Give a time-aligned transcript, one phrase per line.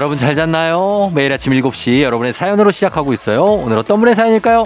[0.00, 1.12] 여러분 잘 잤나요?
[1.14, 3.44] 매일 아침 7시 여러분의 사연으로 시작하고 있어요.
[3.44, 4.64] 오늘 어떤 분의 사연일까요?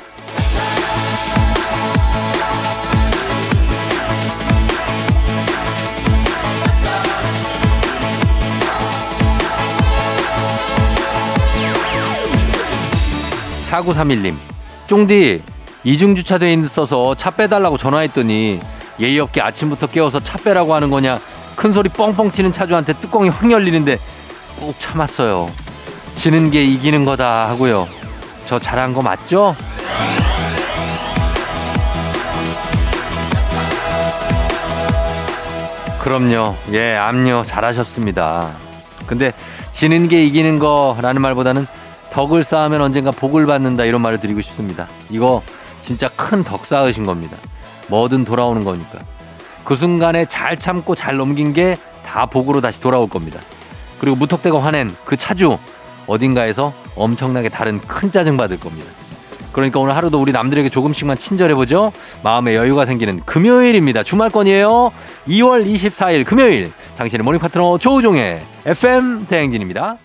[13.69, 14.37] 4931님.
[14.87, 15.43] 쫑디,
[15.83, 18.61] 이중주차돼 있어서 차 빼달라고 전화했더니
[19.01, 21.19] 예의 없게 아침부터 깨워서 차 빼라고 하는 거냐.
[21.57, 23.99] 큰 소리 뻥뻥 치는 차주한테 뚜껑이 확 열리는데
[24.59, 25.49] 꾹 참았어요.
[26.15, 27.89] 지는 게 이기는 거다 하고요.
[28.47, 29.57] 저 잘한 거 맞죠?
[36.01, 36.55] 그럼요.
[36.73, 37.45] 예, 암요.
[37.47, 38.53] 잘하셨습니다.
[39.07, 39.33] 근데
[39.73, 41.67] 지는 게 이기는 거라는 말보다는
[42.11, 44.87] 덕을 쌓으면 언젠가 복을 받는다 이런 말을 드리고 싶습니다.
[45.11, 45.43] 이거
[45.83, 47.37] 진짜 큰 덕 쌓으신 겁니다.
[47.89, 48.99] 뭐든 돌아오는 거니까.
[49.65, 51.77] 그 순간에 잘 참고 잘 넘긴 게
[52.15, 53.41] 다 복으로 다시 돌아올 겁니다.
[53.99, 55.59] 그리고 무턱대고 화낸 그 차주
[56.07, 58.91] 어딘가에서 엄청나게 다른 큰 짜증 받을 겁니다.
[59.53, 61.93] 그러니까 오늘 하루도 우리 남들에게 조금씩만 친절해보죠.
[62.25, 64.03] 마음의 여유가 생기는 금요일입니다.
[64.03, 64.91] 주말권이에요.
[65.29, 66.73] 2월 24일 금요일.
[66.99, 69.97] 당신의 모닝 파트너 조우종의 FM 대행진입니다.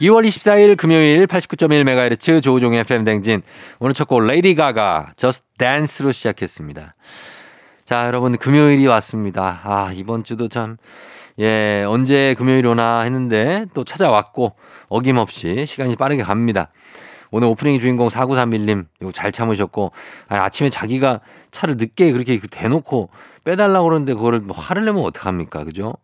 [0.00, 3.42] 2월 24일 금요일 89.1MHz 조우종의 FM 대행진.
[3.78, 6.94] 오늘 첫 곡 레이디 가가 Just Dance로 시작했습니다.
[7.84, 9.60] 자, 여러분 금요일이 왔습니다.
[9.64, 10.76] 아, 이번 주도 참
[11.38, 14.54] 예, 언제 금요일 오나 했는데 또 찾아왔고
[14.88, 16.70] 어김없이 시간이 빠르게 갑니다.
[17.30, 19.92] 오늘 오프닝 주인공 4931님, 이거 잘 참으셨고,
[20.28, 23.10] 아니, 아침에 자기가 차를 늦게 그렇게 대놓고
[23.44, 25.64] 빼달라고 그러는데 그거를 뭐 화를 내면 어떡합니까?
[25.64, 25.94] 그죠?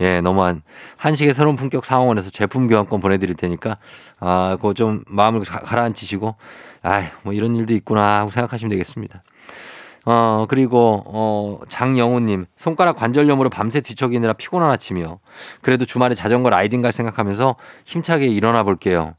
[0.00, 0.62] 예, 너무한
[0.96, 3.78] 한식의 새로운 품격 상황원에서 제품 교환권 보내드릴 테니까,
[4.18, 6.34] 아, 그거 좀 마음을 가라앉히시고,
[6.82, 9.22] 아이, 뭐 이런 일도 있구나 하고 생각하시면 되겠습니다.
[10.04, 15.20] 어, 그리고, 어, 장영우님, 손가락 관절염으로 밤새 뒤척이느라 피곤한 아침이요.
[15.60, 17.54] 그래도 주말에 자전거 라이딩 갈 생각하면서
[17.84, 19.14] 힘차게 일어나 볼게요.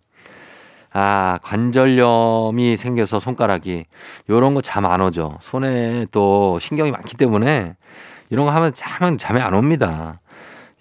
[0.91, 3.85] 아, 관절염이 생겨서 손가락이
[4.29, 5.37] 요런 거 잠 안 오죠.
[5.41, 7.75] 손에 또 신경이 많기 때문에
[8.29, 10.19] 이런 거 하면 잠은 잠이 안 옵니다.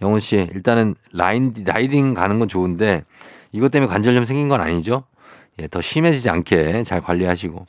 [0.02, 3.04] 영훈 씨, 일단은 라인, 라이딩 가는 건 좋은데
[3.52, 5.04] 이것 때문에 관절염 생긴 건 아니죠?
[5.60, 7.66] 예, 더 심해지지 않게 잘 관리하시고.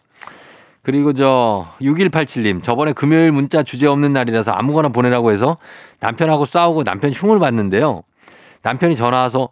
[0.83, 5.57] 그리고 저 6187님 저번에 금요일 문자 주제 없는 날이라서 아무거나 보내라고 해서
[6.01, 8.03] 남편하고 싸우고 남편 흉을 봤는데요.
[8.61, 9.49] 남편이 전화 와서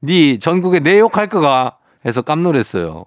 [0.00, 3.06] 네 전국에 내 욕할 거가 해서 깜놀했어요.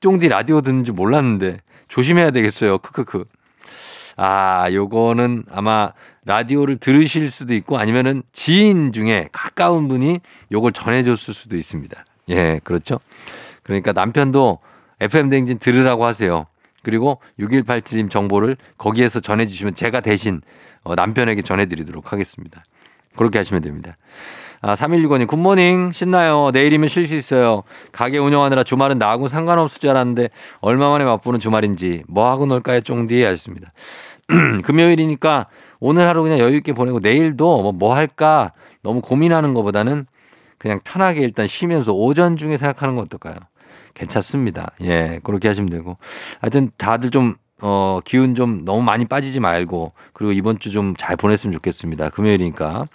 [0.00, 2.76] 쫑디 라디오 듣는 줄 몰랐는데 조심해야 되겠어요.
[2.78, 3.24] 크크크.
[4.16, 5.92] 아, 요거는 아마
[6.26, 10.20] 라디오를 들으실 수도 있고 아니면은 지인 중에 가까운 분이
[10.52, 12.04] 요걸 전해줬을 수도 있습니다.
[12.28, 13.00] 예, 그렇죠.
[13.62, 14.58] 그러니까 남편도
[15.00, 16.46] FM 댕진 들으라고 하세요.
[16.84, 20.40] 그리고 6187님 정보를 거기에서 전해주시면 제가 대신
[20.84, 22.62] 어, 남편에게 전해드리도록 하겠습니다.
[23.16, 23.96] 그렇게 하시면 됩니다.
[24.60, 25.92] 아, 3165님, 굿모닝.
[25.92, 26.50] 신나요.
[26.52, 27.64] 내일이면 쉴 수 있어요.
[27.92, 30.30] 가게 운영하느라 주말은 나하고 상관없을 줄 알았는데
[30.60, 33.22] 얼마 만에 맛보는 주말인지 뭐 하고 놀까요, 쫑디?
[33.22, 33.72] 하셨습니다.
[34.64, 35.46] 금요일이니까
[35.80, 38.52] 오늘 하루 그냥 여유있게 보내고 내일도 뭐, 뭐 할까
[38.82, 40.06] 너무 고민하는 것보다는
[40.56, 43.34] 그냥 편하게 일단 쉬면서 오전 중에 생각하는 건 어떨까요?
[43.94, 44.72] 괜찮습니다.
[44.82, 45.96] 예, 그렇게 하시면 되고.
[46.40, 51.16] 하여튼 다들 좀, 어, 기운 좀 너무 많이 빠지지 말고, 그리고 이번 주 좀 잘
[51.16, 52.10] 보냈으면 좋겠습니다.
[52.10, 52.86] 금요일이니까.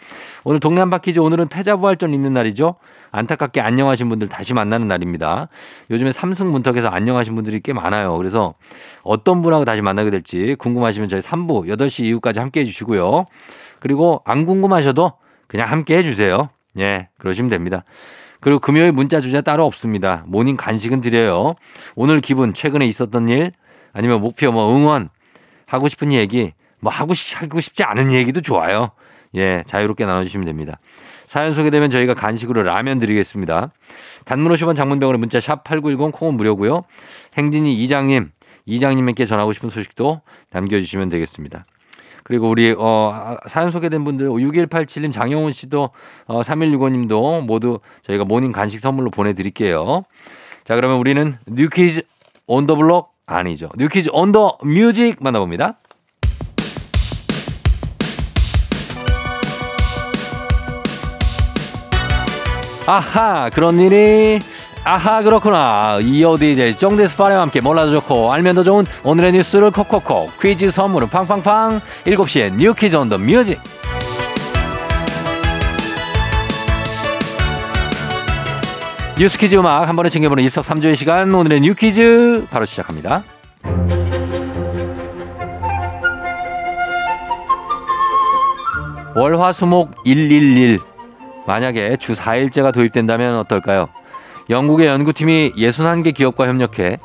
[0.44, 2.76] 오늘 동네 한 바퀴즈 오늘은 패자부활전 있는 날이죠.
[3.12, 5.48] 안타깝게 안녕하신 분들 다시 만나는 날입니다.
[5.90, 8.16] 요즘에 삼승 문턱에서 안녕하신 분들이 꽤 많아요.
[8.18, 8.54] 그래서
[9.04, 13.26] 어떤 분하고 다시 만나게 될지 궁금하시면 저희 3부 8시 이후까지 함께 해주시고요.
[13.80, 15.14] 그리고 안 궁금하셔도
[15.48, 16.50] 그냥 함께 해주세요.
[16.78, 17.84] 예, 그러시면 됩니다.
[18.40, 20.24] 그리고 금요일 문자 주제 따로 없습니다.
[20.28, 21.56] 모닝 간식은 드려요.
[21.96, 23.52] 오늘 기분, 최근에 있었던 일,
[23.94, 25.10] 아니면 목표, 뭐 응원,
[25.66, 28.92] 하고 싶은 얘기, 뭐 하고, 하고 싶지 않은 얘기도 좋아요.
[29.36, 30.80] 예, 자유롭게 나눠주시면 됩니다.
[31.28, 33.72] 사연 소개되면 저희가 간식으로 라면 드리겠습니다.
[34.26, 36.84] 단문 50원 장문병으로 문자 샵 8910 콩은 무료고요.
[37.38, 38.32] 행진이 이장님,
[38.66, 40.22] 이장님께 전하고 싶은 소식도
[40.52, 41.66] 남겨주시면 되겠습니다.
[42.30, 45.90] 그리고 우리 어 사연 소개된 분들 6187님 장영훈 씨도
[46.28, 50.04] 어 3165님도 모두 저희가 모닝 간식 선물로 보내 드릴게요.
[50.64, 52.04] 자, 그러면 우리는 New Kids
[52.46, 53.70] on the Block 아니죠.
[53.80, 55.80] New Quiz on the Music 만나봅니다.
[62.86, 64.40] 아하, 그런 일이
[64.86, 66.00] 아하 그렇구나.
[66.02, 71.10] 이어 DJ 쫑데스 파레와 함께 몰라도 좋고 알면 더 좋은 오늘의 뉴스를 콕콕콕 퀴즈 선물은
[71.10, 71.82] 팡팡팡.
[72.06, 73.60] 7시에 New Quiz on the Music.
[79.18, 81.34] 뉴스 퀴즈 음악 한 번에 챙겨보는 일석삼조의 시간.
[81.34, 83.24] 오늘의 New Quiz 바로 시작합니다.
[89.16, 90.80] 월화수목 111
[91.46, 93.88] 만약에 주 4일제가 도입된다면 어떨까요?
[94.50, 96.98] 영국의 연구팀이 61개 기업과 협력해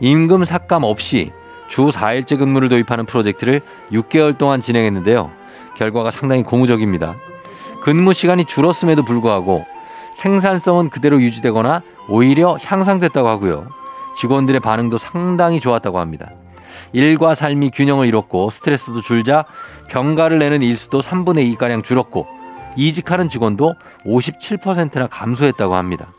[0.00, 1.32] 임금 삭감 없이
[1.68, 3.60] 주 4일제 근무를 도입하는 프로젝트를
[3.90, 5.30] 6개월 동안 진행했는데요.
[5.76, 7.16] 결과가 상당히 고무적입니다.
[7.80, 9.64] 근무 시간이 줄었음에도 불구하고
[10.14, 13.68] 생산성은 그대로 유지되거나 오히려 향상됐다고 하고요.
[14.14, 16.30] 직원들의 반응도 상당히 좋았다고 합니다.
[16.92, 19.46] 일과 삶이 균형을 이뤘고 스트레스도 줄자
[19.88, 22.26] 병가를 내는 일수도 3분의 2가량 줄었고
[22.76, 26.12] 이직하는 직원도 57%나 감소했다고 합니다.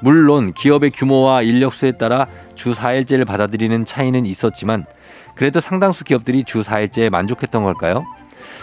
[0.00, 4.86] 물론 기업의 규모와 인력수에 따라 주 4일제를 받아들이는 차이는 있었지만
[5.34, 8.04] 그래도 상당수 기업들이 주 4일제에 만족했던 걸까요?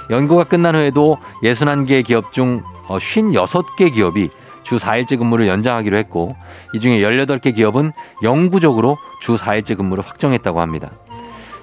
[0.09, 4.29] 연구가 끝난 후에도 61개 기업 중 56개 어, 기업이
[4.63, 6.35] 주 4일제 근무를 연장하기로 했고
[6.73, 7.91] 이 중에 18개 기업은
[8.23, 10.91] 영구적으로 주 4일제 근무를 확정했다고 합니다.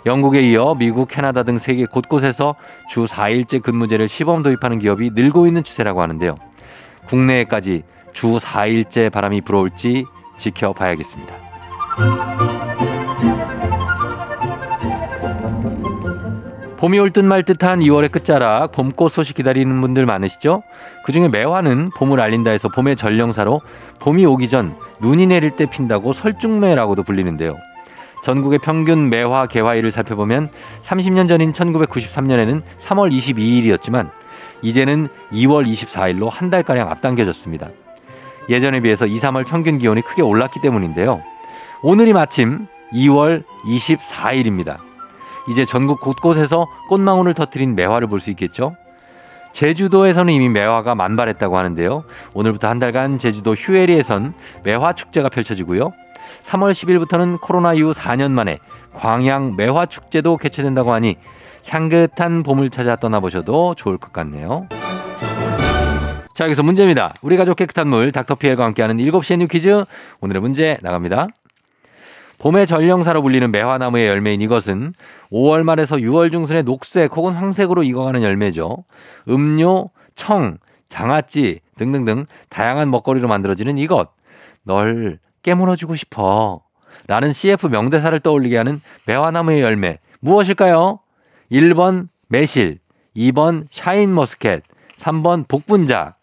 [0.04, 2.56] 영국에 이어 미국, 캐나다 등 세계 곳곳에서
[2.88, 6.34] 주 4일제 근무제를 시범 도입하는 기업이 늘고 있는 추세라고 하는데요.
[7.06, 10.04] 국내에까지 주 4일째 바람이 불어올지
[10.36, 11.34] 지켜봐야겠습니다.
[16.78, 20.64] 봄이 올 듯 말 듯한 2월의 끝자락 봄꽃 소식 기다리는 분들 많으시죠?
[21.04, 23.60] 그중에 매화는 봄을 알린다 해서 봄의 전령사로
[24.00, 27.56] 봄이 오기 전 눈이 내릴 때 핀다고 설중매라고도 불리는데요.
[28.24, 30.50] 전국의 평균 매화 개화일을 살펴보면
[30.82, 34.10] 30년 전인 1993년에는 3월 22일이었지만
[34.62, 37.68] 이제는 2월 24일로 한 달가량 앞당겨졌습니다.
[38.48, 41.22] 예전에 비해서 2, 3월 평균 기온이 크게 올랐기 때문인데요.
[41.82, 44.78] 오늘이 마침 2월 24일입니다.
[45.48, 48.76] 이제 전국 곳곳에서 꽃망울을 터트린 매화를 볼 수 있겠죠?
[49.52, 52.04] 제주도에서는 이미 매화가 만발했다고 하는데요.
[52.32, 54.34] 오늘부터 한 달간 제주도 휴애리에선
[54.64, 55.92] 매화 축제가 펼쳐지고요.
[56.42, 58.58] 3월 10일부터는 코로나 이후 4년 만에
[58.94, 61.16] 광양 매화 축제도 개최된다고 하니
[61.68, 64.68] 향긋한 봄을 찾아 떠나보셔도 좋을 것 같네요.
[66.34, 67.12] 자, 여기서 문제입니다.
[67.20, 69.84] 우리 가족 깨끗한 물 닥터피엘과 함께하는 7시의 New Quiz.
[70.20, 71.28] 오늘의 문제 나갑니다.
[72.38, 74.94] 봄의 전령사로 불리는 매화나무의 열매인 이것은
[75.30, 78.84] 5월 말에서 6월 중순에 녹색 혹은 황색으로 익어가는 열매죠.
[79.28, 80.56] 음료, 청,
[80.88, 84.08] 장아찌 등등등 다양한 먹거리로 만들어지는 이것.
[84.62, 86.62] 널 깨물어주고 싶어.
[87.08, 89.98] 라는 CF 명대사를 떠올리게 하는 매화나무의 열매.
[90.20, 91.00] 무엇일까요?
[91.50, 92.78] 1번 매실,
[93.14, 94.62] 2번 샤인머스켓,
[94.96, 96.16] 3번 복분자,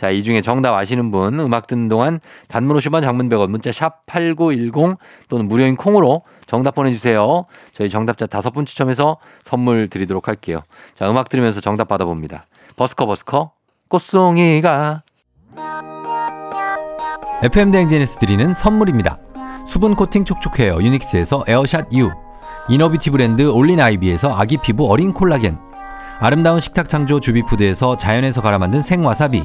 [0.00, 4.06] 자, 이 중에 정답 아시는 분 음악 듣는 동안 단문 50원 장문 100원 문자 샵
[4.06, 4.96] 8910
[5.28, 7.44] 또는 무료인 콩으로 정답 보내주세요.
[7.74, 10.62] 저희 정답자 다섯 분 추첨해서 선물 드리도록 할게요.
[10.94, 12.44] 자, 음악 들으면서 정답 받아봅니다.
[12.76, 13.52] 버스커 버스커
[13.88, 15.02] 꽃송이가
[17.42, 19.18] FM 대행진에서 드리는 선물입니다.
[19.66, 22.10] 수분 코팅 촉촉해요 유닉스에서 에어샷 U
[22.70, 25.58] 이너비티 브랜드 올린 아이비에서 아기 피부 어린 콜라겐
[26.20, 29.44] 아름다운 식탁 창조 주비푸드에서 자연에서 갈아 만든 생와사비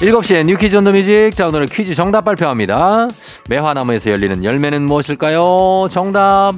[0.00, 1.30] 7시에 New Quiz on the Music.
[1.34, 3.08] 자, 오늘은 퀴즈 정답 발표합니다.
[3.48, 5.88] 매화나무에서 열리는 열매는 무엇일까요?
[5.90, 6.54] 정답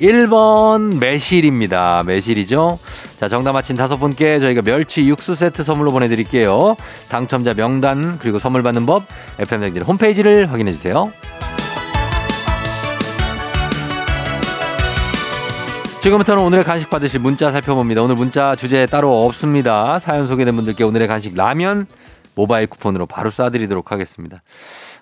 [0.00, 2.04] 1번 매실입니다.
[2.06, 2.78] 매실이죠.
[3.18, 6.76] 자, 정답 맞힌 다섯 분께 저희가 멸치 육수 세트 선물로 보내드릴게요.
[7.08, 9.02] 당첨자 명단 그리고 선물 받는 법
[9.38, 11.12] FM댕진 홈페이지를 확인해 주세요.
[16.00, 18.02] 지금부터는 오늘의 간식 받으실 문자 살펴봅니다.
[18.02, 19.98] 오늘 문자 주제 따로 없습니다.
[19.98, 21.88] 사연 소개된 분들께 오늘의 간식 라면
[22.38, 24.42] 모바일 쿠폰으로 바로 쏴드리도록 하겠습니다.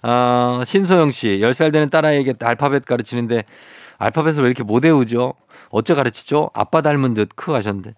[0.02, 3.44] 어, 신소영 씨, 10살 되는 딸아이에게 알파벳 가르치는데
[3.98, 5.34] 알파벳을 왜 이렇게 못 외우죠?
[5.68, 6.50] 어째 가르치죠?
[6.54, 7.94] 아빠 닮은 듯 크 하셨는데.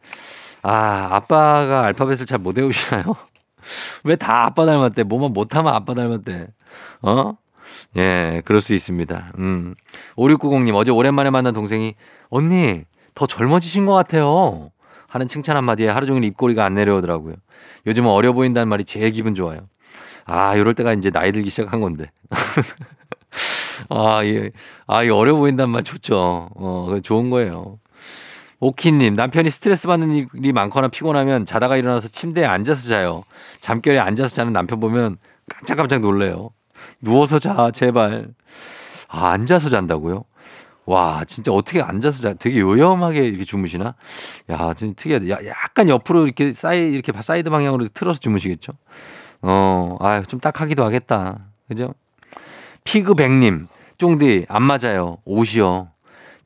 [0.62, 3.14] 아, 아빠가 알파벳을 잘 못 외우시나요?
[4.02, 5.04] 왜 다 아빠 닮았대?
[5.04, 6.49] 뭐만 못하면 아빠 닮았대.
[7.02, 7.35] 어?
[7.97, 9.35] 예, 그럴 수 있습니다.
[9.38, 9.76] 음.
[10.16, 11.95] 5690님, 어제 오랜만에 만난 동생이,
[12.28, 12.83] 언니,
[13.14, 14.71] 더 젊어지신 것 같아요.
[15.09, 17.35] 하는 칭찬 한마디에 하루 종일 입꼬리가 안 내려오더라고요.
[17.87, 19.69] 요즘은 어려 보인다는 말이 제일 기분 좋아요.
[20.27, 22.11] 아, 이럴 때가 이제 나이 들기 시작한 건데.
[23.88, 24.50] 아, 예.
[24.87, 26.50] 아, 이 어려 보인다는 말 좋죠.
[26.55, 27.79] 어, 좋은 거예요.
[28.61, 33.25] 오키님, 남편이 스트레스 받는 일이 많거나 피곤하면 자다가 일어나서 침대에 앉아서 자요.
[33.61, 35.17] 잠결에 앉아서 자는 남편 보면
[35.49, 36.50] 깜짝깜짝 놀래요.
[37.00, 38.29] 누워서 자, 제발.
[39.09, 40.25] 아, 앉아서 잔다고요?
[40.88, 43.95] 와, 진짜 어떻게 앉아서 자, 되게 요염하게 이렇게 주무시나?
[44.49, 45.28] 야, 진짜 특이하다.
[45.28, 48.73] 야, 약간 옆으로 이렇게 사이, 이렇게 사이드 방향으로 틀어서 주무시겠죠?
[49.42, 51.50] 어, 아, 좀 딱하기도 하겠다.
[51.68, 51.92] 그죠?
[52.85, 53.66] 피그백님,
[53.99, 55.18] 쫑디, 안 맞아요.
[55.26, 55.90] 옷이요.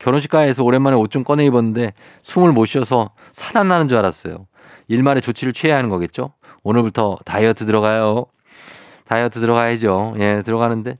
[0.00, 1.92] 결혼식 가에서 오랜만에 옷 좀 꺼내 입었는데
[2.24, 4.48] 숨을 못 쉬어서 사단 나는 줄 알았어요.
[4.88, 6.32] 일말의 조치를 취해야 하는 거겠죠?
[6.64, 8.26] 오늘부터 다이어트 들어가요.
[9.06, 10.14] 다이어트 들어가야죠.
[10.18, 10.96] 예, 들어가는데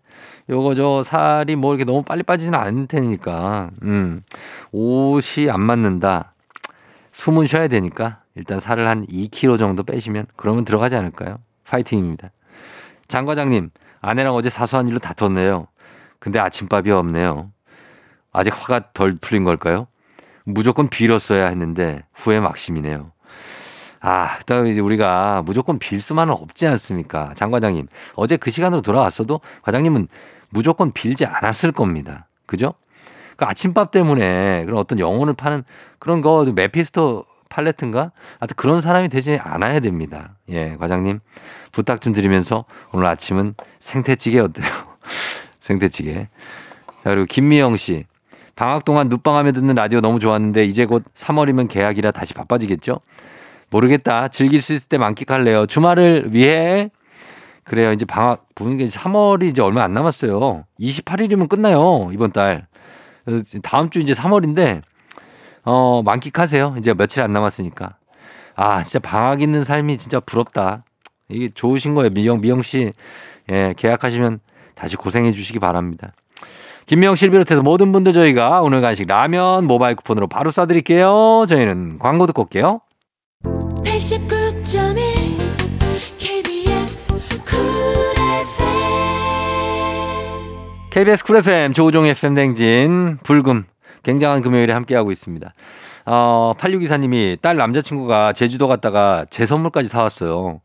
[0.51, 3.71] 요거 저 살이 뭐 이렇게 너무 빨리 빠지지는 않을 테니까.
[3.83, 4.23] 음.
[4.73, 6.35] 옷이 안 맞는다.
[7.13, 11.39] 숨은 쉬어야 되니까 일단 살을 한 2kg 정도 빼시면 그러면 들어가지 않을까요?
[11.65, 12.31] 파이팅입니다.
[13.07, 13.71] 장 과장님,
[14.01, 15.67] 아내랑 어제 사소한 일로 다퉜네요.
[16.19, 17.51] 근데 아침밥이 없네요.
[18.33, 19.87] 아직 화가 덜 풀린 걸까요?
[20.45, 23.13] 무조건 빌었어야 했는데 후회 막심이네요.
[24.03, 27.33] 아, 또 이제 우리가 무조건 빌 수만은 없지 않습니까?
[27.35, 27.87] 장 과장님.
[28.17, 30.09] 어제 그 시간으로 돌아왔어도 과장님은
[30.51, 32.27] 무조건 빌지 않았을 겁니다.
[32.47, 32.75] 그죠?
[33.37, 35.63] 그 아침밥 때문에 그런 어떤 영혼을 파는
[36.01, 38.11] 그런 거 메피스토 팔레트인가?
[38.41, 40.37] 하여튼 그런 사람이 되지 않아야 됩니다.
[40.49, 41.21] 예, 과장님.
[41.71, 44.67] 부탁 좀 드리면서 오늘 아침은 생태찌개 어때요?
[45.61, 46.29] 생태찌개.
[47.05, 48.07] 자, 그리고 김미영 씨.
[48.57, 53.01] 방학 동안 눕방하며 듣는 라디오 너무 좋았는데 이제 곧 3월이면 개학이라 다시 바빠지겠죠?
[53.73, 54.29] 모르겠다.
[54.29, 55.67] 즐길 수 있을 때 만끽할래요.
[55.67, 56.91] 주말을 위해
[57.65, 57.93] 그래요.
[57.93, 60.65] 이제 방학 보는 게 3월이 이제 얼마 안 남았어요.
[60.79, 62.11] 28일이면 끝나요.
[62.13, 62.67] 이번 달.
[63.63, 64.83] 다음 주 이제 3월인데
[65.65, 66.77] 어, 만끽하세요.
[66.79, 67.97] 이제 며칠 안 남았으니까.
[68.55, 70.85] 아, 진짜 방학 있는 삶이 진짜 부럽다.
[71.29, 72.11] 이게 좋으신 거예요.
[72.11, 72.93] 미영, 미영 씨.
[73.51, 74.41] 예, 계약하시면
[74.75, 76.13] 다시 고생해 주시기 바랍니다.
[76.87, 81.47] 김미영 씨를 비롯해서 모든 분들 저희가 오늘 간식 라면 모바일 쿠폰으로 바로 쏴드릴게요.
[81.49, 82.81] 저희는 광고 듣고 올게요.
[83.43, 85.05] 89.1
[86.19, 87.09] KBS
[87.45, 87.59] 쿨
[88.41, 88.71] FM
[90.91, 93.65] KBS 쿨 FM 조우종 FM 댕진 불금
[94.05, 95.53] 굉장한 금요일에 함께하고 있습니다.
[96.07, 100.61] 어, 8624님이 딸 남자친구가 제주도 갔다가 제 선물까지 사왔어요.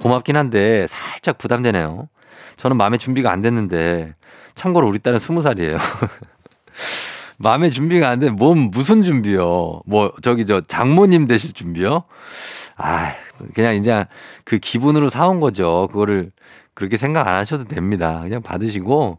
[0.00, 2.08] 고맙긴 한데 살짝 부담되네요.
[2.56, 4.14] 저는 마음의 준비가 안 됐는데
[4.54, 5.78] 참고로 우리 딸은 20살이에요.
[7.38, 8.30] 마음의 준비가 안 돼.
[8.30, 9.82] 뭔 무슨 준비요?
[9.86, 12.04] 뭐 저기 저 장모님 되실 준비요?
[12.76, 13.12] 아,
[13.54, 14.06] 그냥 이제
[14.44, 15.88] 그 기분으로 사온 거죠.
[15.92, 16.32] 그거를
[16.74, 18.20] 그렇게 생각 안 하셔도 됩니다.
[18.22, 19.18] 그냥 받으시고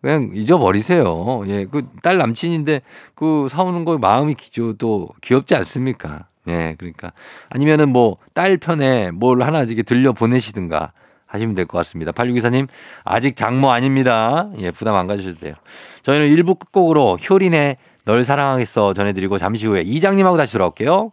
[0.00, 1.42] 그냥 잊어버리세요.
[1.46, 2.82] 예, 그 딸 남친인데
[3.14, 4.34] 그 사오는 거 마음이
[4.78, 6.26] 또 귀엽지 않습니까?
[6.48, 7.12] 예, 그러니까
[7.50, 10.92] 아니면은 뭐 딸 편에 뭘 하나 이렇게 들려 보내시든가
[11.36, 12.12] 하시면 될 것 같습니다.
[12.12, 12.66] 8624님,
[13.04, 14.48] 아직 장모 아닙니다.
[14.58, 15.54] 예, 부담 안 가지셔도 돼요.
[16.02, 21.12] 저희는 1부 끝곡으로 효린의 널 사랑하겠어 전해드리고 잠시 후에 이장님하고 다시 돌아올게요.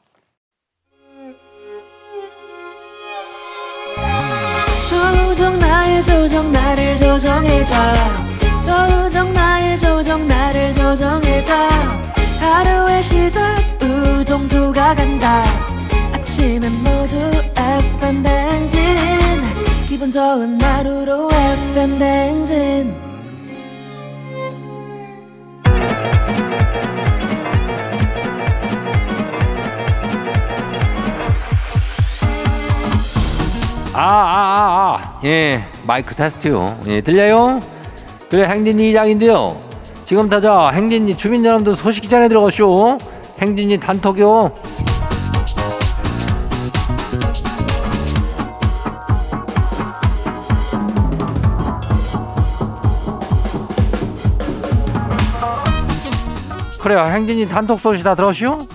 [4.89, 7.73] 조정 나의 조정 나를 조정해줘
[8.61, 11.53] 조정 나의 조정 나를 조정해줘
[12.39, 15.43] 하루의 시절 우정조가 간다
[16.13, 19.22] 아침엔 모두 FM 댕진
[19.93, 22.91] 기분 좋은 하루로 FM 댕진
[33.93, 35.19] 아, 아, 아, 아.
[35.25, 36.75] 예, 마이크 테스트요.
[36.87, 37.59] 예, 들려요?
[38.31, 39.61] 그래, 행진이 이장인데요.
[40.05, 42.97] 지금 타자 행진이 주민 여러분들 소식 전에 들어가쇼.
[43.39, 44.72] 행진이 단톡요.
[56.83, 56.99] 그래요.
[56.99, 58.67] 행진이 단톡 소식 다 들었슈?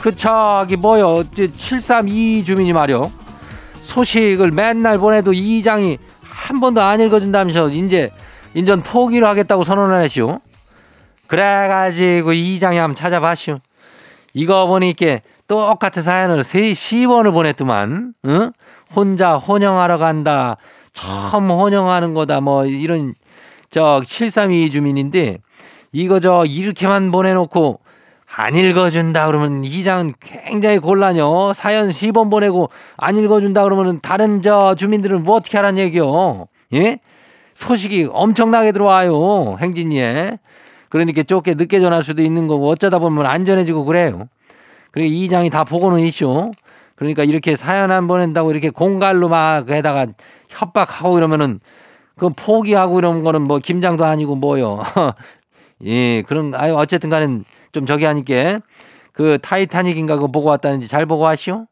[0.00, 1.24] 그 저기 뭐요?
[1.34, 3.10] 732 주민이 말이요.
[3.80, 8.10] 소식을 맨날 보내도 이 이장이 한 번도 안 읽어준다면서 이제
[8.54, 10.38] 인전 포기를 하겠다고 선언을 했슈.
[11.26, 13.58] 그래가지고 이 이장이 한번 찾아봤슈.
[14.32, 18.52] 이거 보니까 똑같은 사연을 세 10원을 보냈더만, 응?
[18.94, 20.56] 혼자 혼영하러 간다.
[20.92, 22.40] 처음 혼영하는 거다.
[22.40, 23.14] 뭐 이런
[23.70, 25.38] 저 732 주민인데
[25.92, 27.80] 이거 저 이렇게만 보내놓고
[28.36, 31.54] 안 읽어준다 그러면 이 장은 굉장히 곤란요.
[31.54, 36.46] 사연 10번 보내고 안 읽어준다 그러면 다른 저 주민들은 뭐 어떻게 하란 얘기요.
[36.74, 36.98] 예?
[37.54, 39.56] 소식이 엄청나게 들어와요.
[39.58, 40.38] 행진이에.
[40.90, 44.28] 그러니까 좁게 늦게 전할 수도 있는 거고 어쩌다 보면 안전해지고 그래요.
[44.90, 46.52] 그리고 이 장이 다 보고는 있쇼.
[46.96, 50.06] 그러니까 이렇게 사연 안 보낸다고 이렇게 공갈로 막 해다가
[50.48, 51.60] 협박하고 이러면은
[52.16, 54.82] 그 포기하고 이런 거는 뭐 김장도 아니고 뭐요.
[55.84, 57.40] 예, 그런 아유 어쨌든 간에
[57.72, 58.60] 좀 저기 하니까
[59.12, 61.66] 그 타이타닉인가 그거 보고 왔다는지 잘 보고 하시오.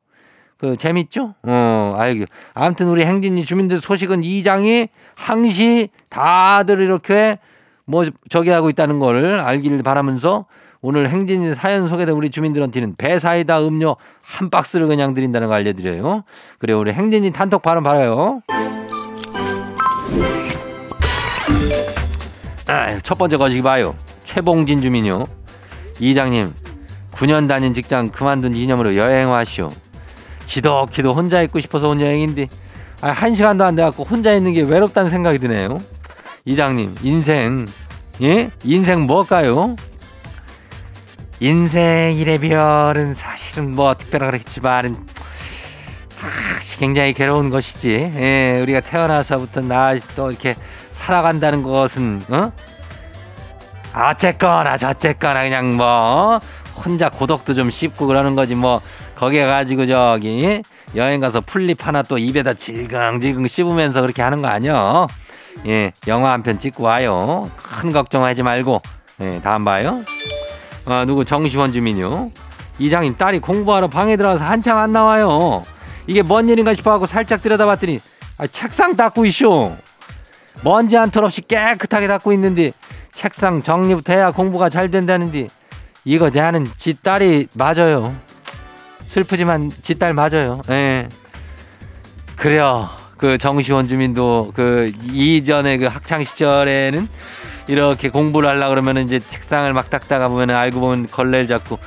[0.58, 1.34] 그 재밌죠?
[1.42, 2.24] 어, 아이고.
[2.54, 7.38] 아무튼 우리 행진이 주민들 소식은 이장이 항시 다들 이렇게
[7.84, 10.46] 뭐 저기 하고 있다는 걸 알기를 바라면서
[10.80, 16.24] 오늘 행진이 사연 소개된 우리 주민들한테는 배사이다 음료 한 박스를 그냥 드린다는 거 알려드려요.
[16.58, 18.42] 그래 우리 행진이 단톡 발언 받아요.
[22.68, 23.94] 아, 첫 번째 거시기 봐요.
[24.24, 25.24] 최봉진 주민요.
[26.00, 26.52] 이장님,
[27.12, 29.70] 9년 다닌 직장 그만둔 기념으로 여행 와시오.
[30.46, 32.48] 지독히도 혼자 있고 싶어서 온 여행인데,
[33.00, 35.78] 아, 한 시간도 안 돼갖고 혼자 있는 게 외롭다는 생각이 드네요.
[36.44, 37.66] 이장님, 인생,
[38.22, 38.50] 예?
[38.64, 39.76] 인생 뭘까요?
[41.40, 45.06] 인생 이래 별은 사실은 뭐 특별하겠지만,
[46.08, 47.90] 사실 굉장히 괴로운 것이지.
[47.94, 50.54] 예, 우리가 태어나서부터 나 또 이렇게
[50.96, 52.50] 살아간다는 것은, 어?
[53.94, 56.40] 어쨌거나 저쨌거나 그냥 뭐
[56.84, 58.80] 혼자 고독도 좀 씹고 그러는 거지 뭐
[59.14, 60.62] 거기에 가지고 저기
[60.94, 65.06] 여행 가서 풀립 하나 또 입에다 질겅질겅 씹으면서 그렇게 하는 거 아니요.
[65.66, 67.50] 예, 영화 한 편 찍고 와요.
[67.56, 68.82] 큰 걱정하지 말고.
[69.22, 70.00] 예, 다음 봐요.
[70.86, 72.30] 아, 누구 정시원 주민요.
[72.78, 75.62] 이장님 딸이 공부하러 방에 들어가서 한참 안 나와요.
[76.06, 77.98] 이게 뭔 일인가 싶어하고 살짝 들여다봤더니
[78.38, 79.76] 아, 책상 닦고 있쇼.
[80.62, 82.72] 먼지 한 털 없이 깨끗하게 닦고 있는데
[83.12, 85.48] 책상 정리부터 해야 공부가 잘 된다는데
[86.04, 88.14] 이거 제 하는 지 딸이 맞아요.
[89.06, 90.60] 슬프지만 지 딸 맞아요.
[90.70, 91.08] 예.
[92.36, 92.90] 그래요.
[93.16, 97.08] 그 정시원 주민도 그 이전에 그 학창 시절에는
[97.68, 101.78] 이렇게 공부를 하려 그러면 이제 책상을 막 닦다가 보면 알고 보면 걸레를 잡고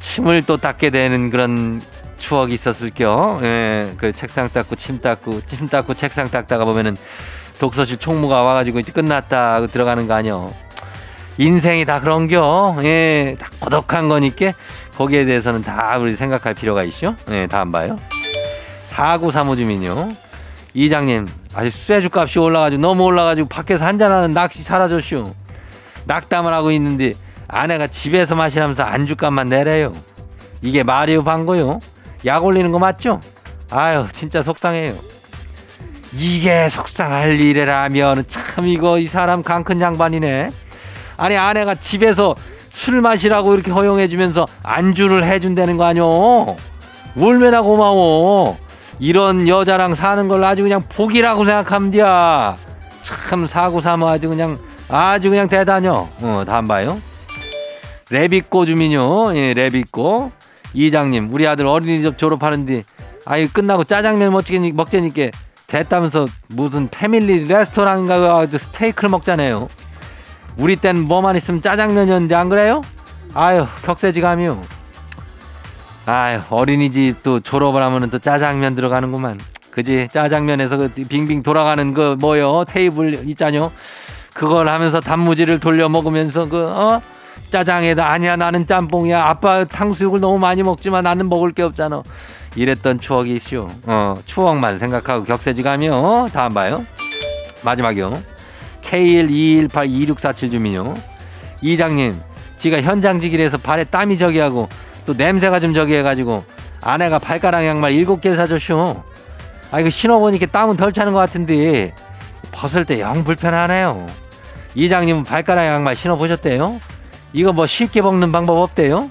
[0.00, 1.80] 침을 또 닦게 되는 그런
[2.18, 3.38] 추억이 있었을 겨.
[3.42, 3.92] 예.
[3.98, 6.96] 그 책상 닦고 침 닦고 침 닦고 책상 닦다가 보면은
[7.58, 10.54] 독서실 총무가 와가지고 이제 끝났다 하고 들어가는 거 아니요.
[11.38, 12.76] 인생이 다 그런겨.
[12.82, 14.52] 예, 다 고독한 거니까
[14.96, 17.14] 거기에 대해서는 다 우리 생각할 필요가 있죠.
[17.30, 17.96] 예, 다음 봐요.
[18.86, 20.10] 사구 사무 주민요.
[20.74, 25.34] 이장님, 아주 쇠주 값이 올라가지고 너무 올라가지고 밖에서 한잔하는 낚시 사라졌슈.
[26.04, 27.14] 낙담을 하고 있는데
[27.48, 29.92] 아내가 집에서 마시라면서 안주값만 내래요.
[30.62, 31.80] 이게 말이요 방거요?
[32.24, 33.20] 약 올리는 거 맞죠?
[33.70, 34.94] 아유 진짜 속상해요.
[36.18, 40.50] 이게 속상할 일이라면 참 이거 이 사람 강큰 양반이네.
[41.18, 42.34] 아니 아내가 집에서
[42.70, 46.56] 술 마시라고 이렇게 허용해주면서 안주를 해준다는 거 아니오?
[47.20, 48.58] 얼마나 고마워.
[48.98, 52.56] 이런 여자랑 사는 걸 아주 그냥 복이라고 생각함디야.
[53.02, 56.08] 참 사고 삼아 아주 그냥 아주 그냥 대단요.
[56.22, 57.00] 어 다음 봐요.
[58.10, 59.36] 레비꼬 주민요.
[59.36, 60.30] 예, 레비꼬.
[60.72, 62.84] 이장님, 우리 아들 어린이집 졸업하는데
[63.24, 65.30] 아이 끝나고 짜장면 먹지 먹자니까
[65.66, 69.68] 됐다면서 무슨 패밀리 레스토랑인가 가지고 스테이크를 먹잖아요.
[70.56, 72.82] 우리 땐 뭐만 있으면 짜장면이었는데 안 그래요?
[73.34, 74.62] 아유 격세지감이요.
[76.06, 79.40] 아유 어린이집 또 졸업을 하면은 또 짜장면 들어가는구만.
[79.70, 83.70] 그지 짜장면에서 그 빙빙 돌아가는 그 뭐요 테이블 있잖요.
[84.32, 87.02] 그걸 하면서 단무지를 돌려 먹으면서 그 어?
[87.50, 92.02] 짜장에다 아니야 나는 짬뽕이야 아빠 탕수육을 너무 많이 먹지만 나는 먹을 게 없잖아
[92.56, 96.28] 이랬던 추억이 있쇼 어 추억만 생각하고 격세지감이요 어?
[96.32, 96.84] 다음 봐요
[97.62, 98.22] 마지막이요
[98.82, 100.94] K121826447 주민요
[101.60, 102.14] 이장님
[102.56, 104.68] 지가 현장직이라서 발에 땀이 저기 하고
[105.04, 106.44] 또 냄새가 좀 저기 해가지고
[106.80, 109.02] 아내가 발가락 양말 7개 사줬쇼
[109.70, 111.94] 아 이거 신어보니까 땀은 덜 차는 것 같은데
[112.52, 114.06] 벗을 때 영 불편하네요
[114.74, 116.80] 이장님은 발가락 양말 신어보셨대요?
[117.32, 119.10] 이거 뭐 쉽게 먹는 방법 없대요?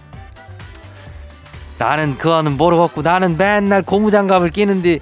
[1.77, 4.99] 나는 그거는 모르겠고 나는 맨날 고무장갑을 끼는데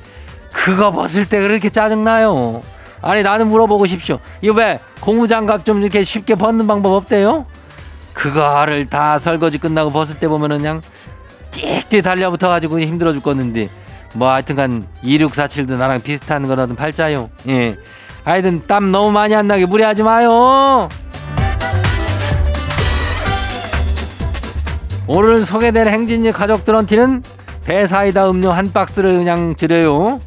[0.52, 2.64] 그거 벗을 때 그렇게 짜증나요.
[3.02, 4.20] 아니 나는 물어보고 싶쇼.
[4.42, 7.46] 이거 왜 고무장갑 좀 이렇게 쉽게 벗는 방법 없대요?
[8.14, 10.82] 그거를 다 설거지 끝나고 벗을 때 보면은 그냥
[11.52, 13.70] 찍찍 달려붙어 가지고 힘들어 죽겠는데
[14.14, 17.30] 뭐 하여튼간 2647도 나랑 비슷한 거라든 팔자요.
[17.50, 17.78] 예.
[18.24, 20.88] 하여튼 땀 너무 많이 안 나게 무리하지 마요.
[25.08, 27.24] 오늘 소개된 행진이 가족들한테는
[27.66, 30.20] 배사이다 음료 한 박스를 그냥 드려요.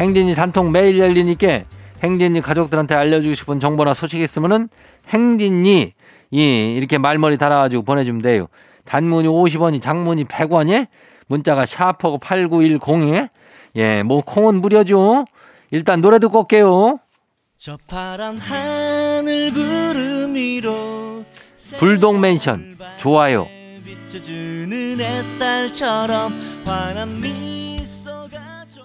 [0.00, 1.62] 행진이 단통 매일 열리니까
[2.02, 4.68] 행진이 가족들한테 알려주고 싶은 정보나 소식 있으면은
[5.08, 5.92] 행진이
[6.32, 8.48] 이 이렇게 말머리 달아가지고 보내주면 돼요.
[8.84, 10.88] 단문이 50원이 장문이 100원이
[11.28, 13.30] 문자가 샤퍼고 8910에
[13.76, 15.24] 예, 뭐 콩은 무료죠.
[15.70, 16.98] 일단 노래 듣고 올게요.
[17.56, 21.24] 저 파란 하늘 구름 위로
[21.78, 23.46] 불독 멘션 좋아요.
[24.14, 26.32] 비춰주는 햇살처럼
[26.64, 28.38] 환한 미소가
[28.72, 28.84] 좀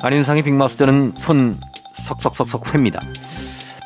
[0.00, 1.56] 안윤상의 빅마우스는 손
[1.94, 3.00] 석석석석 회입니다.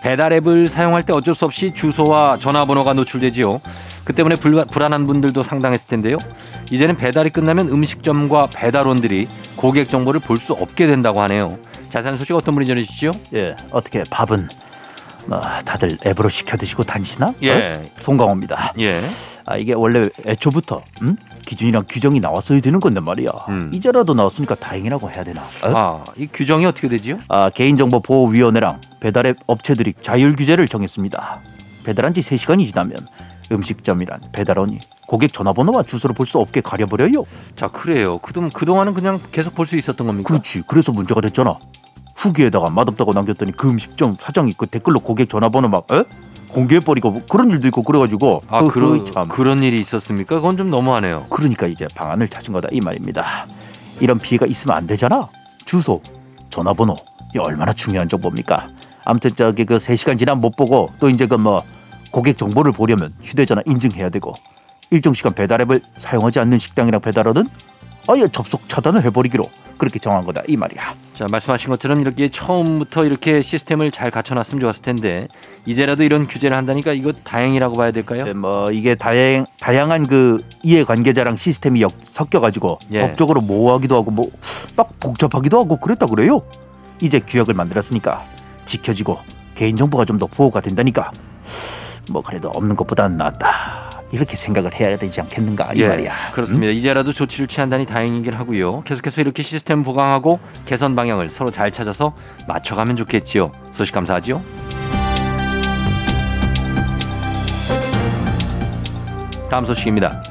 [0.02, 3.60] 배달 앱을 사용할 때 어쩔 수 없이 주소와 전화번호가 노출되지요.
[4.04, 6.18] 그 때문에 불, 불안한 분들도 상당했을 텐데요.
[6.70, 11.56] 이제는 배달이 끝나면 음식점과 배달원들이 고객 정보를 볼 수 없게 된다고 하네요.
[11.88, 13.12] 자세한 소식 어떤 분이 전해주시죠?
[13.34, 14.48] 예, 어떻게 밥은
[15.26, 17.32] 뭐 다들 앱으로 시켜 드시고 다니시나?
[17.42, 17.74] 예.
[17.76, 17.82] 어?
[18.00, 18.74] 송강호입니다.
[18.80, 19.00] 예.
[19.44, 21.16] 아 이게 원래 애초부터 음?
[21.46, 23.28] 기준이랑 규정이 나왔어야 되는 건데 말이야.
[23.50, 23.70] 음.
[23.74, 25.42] 이제라도 나왔으니까 다행이라고 해야 되나?
[25.42, 25.72] 어?
[25.74, 27.18] 아, 이 규정이 어떻게 되지요?
[27.28, 31.40] 아, 개인정보보호위원회랑 배달앱 업체들이 자율 규제를 정했습니다.
[31.84, 32.96] 배달한 지 3시간이 지나면
[33.52, 37.24] 음식점이란 배달원이 고객 전화번호와 주소를 볼 수 없게 가려버려요.
[37.56, 38.18] 자, 그래요.
[38.18, 40.28] 그동, 그동안은 그냥 계속 볼 수 있었던 겁니까?
[40.28, 40.62] 그렇지.
[40.66, 41.58] 그래서 문제가 됐잖아.
[42.16, 46.04] 후기에다가 맛없다고 남겼더니 그 음식점 사장이 그 댓글로 고객 전화번호 막 에?
[46.48, 49.26] 공개해버리고 뭐 그런 일도 있고 그래가지고 아, 그런, 참.
[49.28, 50.36] 그런 일이 있었습니까?
[50.36, 51.26] 그건 좀 너무하네요.
[51.30, 53.46] 그러니까 이제 방안을 찾은 거다 이 말입니다.
[54.00, 55.28] 이런 피해가 있으면 안 되잖아.
[55.64, 56.02] 주소,
[56.50, 56.94] 전화번호
[57.34, 58.68] 이 얼마나 중요한 정보입니까?
[59.04, 61.62] 아무튼 저기 그 3시간 지나 못 보고 또 이제 그뭐
[62.12, 64.32] 고객 정보를 보려면 휴대전화 인증해야 되고
[64.90, 67.48] 일정 시간 배달 앱을 사용하지 않는 식당이랑 배달원은
[68.08, 69.44] 아예 접속 차단을 해버리기로
[69.78, 70.94] 그렇게 정한 거다 이 말이야.
[71.14, 75.28] 자 말씀하신 것처럼 이렇게 처음부터 이렇게 시스템을 잘 갖춰놨으면 좋았을 텐데
[75.66, 78.24] 이제라도 이런 규제를 한다니까 이거 다행이라고 봐야 될까요?
[78.24, 83.00] 네, 뭐 이게 다양 다양한 그 이해 관계자랑 시스템이 엮, 섞여가지고 예.
[83.00, 84.30] 법적으로 모호하기도 하고 뭐
[84.76, 86.42] 막 복잡하기도 하고 그랬다 그래요.
[87.00, 88.24] 이제 규약을 만들었으니까
[88.64, 89.18] 지켜지고
[89.54, 91.10] 개인 정보가 좀 더 보호가 된다니까.
[92.10, 93.90] 뭐 그래도 없는 것보다는 낫다.
[94.12, 96.32] 이렇게 생각을 해야 되지 않겠는가 이 예, 말이야.
[96.32, 96.70] 그렇습니다.
[96.70, 98.82] 이제라도 조치를 취한다니 다행이긴 하고요.
[98.82, 102.14] 계속해서 이렇게 시스템 보강하고 개선 방향을 서로 잘 찾아서
[102.46, 103.52] 맞춰가면 좋겠지요.
[103.72, 104.42] 소식 감사하지요.
[109.50, 110.22] 다음 소식입니다.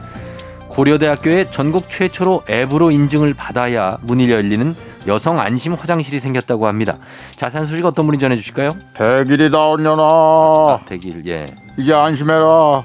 [0.70, 4.74] 고려대학교에 전국 최초로 앱으로 인증을 받아야 문이 열리는
[5.08, 6.98] 여성 안심 화장실이 생겼다고 합니다.
[7.36, 8.72] 자세한 소식 어떤 분이 전해 주실까요?
[8.94, 11.46] 백일이다 언년아 아, 대길 예.
[11.78, 12.84] 이제 안심해라.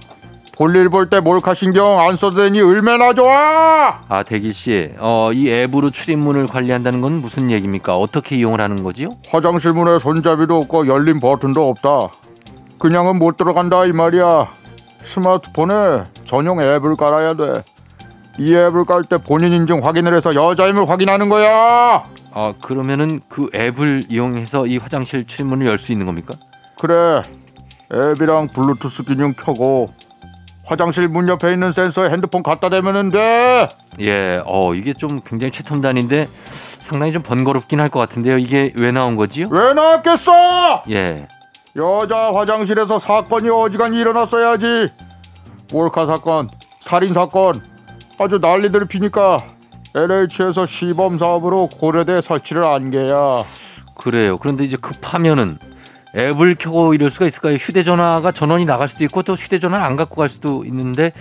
[0.56, 4.00] 볼일 볼 때 몰카 신경 안 써도 되니 얼마나 좋아!
[4.08, 7.94] 아 대길 씨, 어, 이 앱으로 출입문을 관리한다는 건 무슨 얘기입니까?
[7.98, 9.16] 어떻게 이용을 하는 거지요?
[9.28, 12.08] 화장실 문에 손잡이도 없고 열린 버튼도 없다.
[12.78, 14.46] 그냥은 못 들어간다 이 말이야.
[15.04, 17.62] 스마트폰에 전용 앱을 깔아야 돼
[18.38, 22.04] 이 앱을 깔 때 본인 인증 확인을 해서 여자임을 확인하는 거야!
[22.34, 26.34] 아 그러면은 그 앱을 이용해서 이 화장실 출입문을 열 수 있는 겁니까?
[26.78, 27.22] 그래
[27.92, 29.92] 앱이랑 블루투스 기능 켜고
[30.64, 33.68] 화장실 문 옆에 있는 센서에 핸드폰 갖다 대면 돼
[34.00, 36.26] 예, 어 이게 좀 굉장히 최첨단인데
[36.80, 38.38] 상당히 좀 번거롭긴 할 것 같은데요.
[38.38, 39.48] 이게 왜 나온 거지요?
[39.50, 41.28] 왜 나왔겠어 예,
[41.76, 44.90] 여자 화장실에서 사건이 어지간히 일어났어야지.
[45.72, 46.48] 몰카 사건,
[46.80, 47.60] 살인 사건,
[48.18, 49.38] 아주 난리들 피니까
[49.94, 53.44] LH에서 시범 사업으로 고려대 설치를 안 게야.
[53.96, 54.38] 그래요.
[54.38, 55.58] 그런데 이제 급하면은
[56.16, 57.54] 앱을 켜고 이럴 수가 있을까요?
[57.54, 61.12] 휴대전화가 전원이 나갈 수도 있고 또 휴대전화를 안 갖고 갈 수도 있는데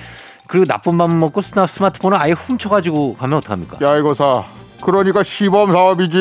[0.48, 3.78] 그리고 나쁜 맘 먹고 스마트폰을 아예 훔쳐가지고 가면 어떡합니까?
[3.86, 4.44] 야 이거 사.
[4.82, 6.18] 그러니까 시범 사업이지.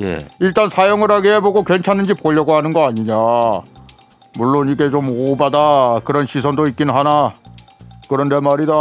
[0.00, 3.14] 예, 일단 사용을 하게 해보고 괜찮은지 보려고 하는 거 아니냐.
[4.36, 7.32] 물론 이게 좀 오바다 그런 시선도 있긴 하나.
[8.08, 8.72] 그런데 말이다.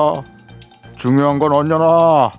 [0.95, 2.31] 중요한 건 언제나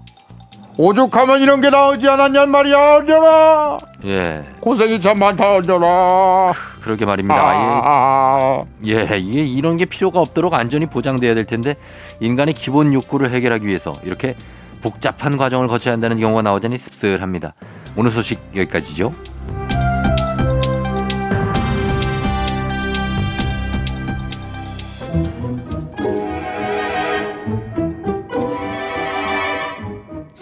[0.77, 3.79] 오죽하면 이런 게 나오지 않았냔 말이야 언제나.
[4.05, 6.53] 예, 고생이 참 많다 언제나.
[6.83, 7.35] 그러게 말입니다.
[7.35, 11.77] 아예 아, 예, 이게 이런 게 필요가 없도록 안전이 보장돼야 될 텐데
[12.21, 14.35] 인간의 기본 욕구를 해결하기 위해서 이렇게
[14.83, 17.55] 복잡한 과정을 거쳐야 한다는 경우가 나오자니 씁쓸합니다.
[17.97, 19.15] 오늘 소식 여기까지죠.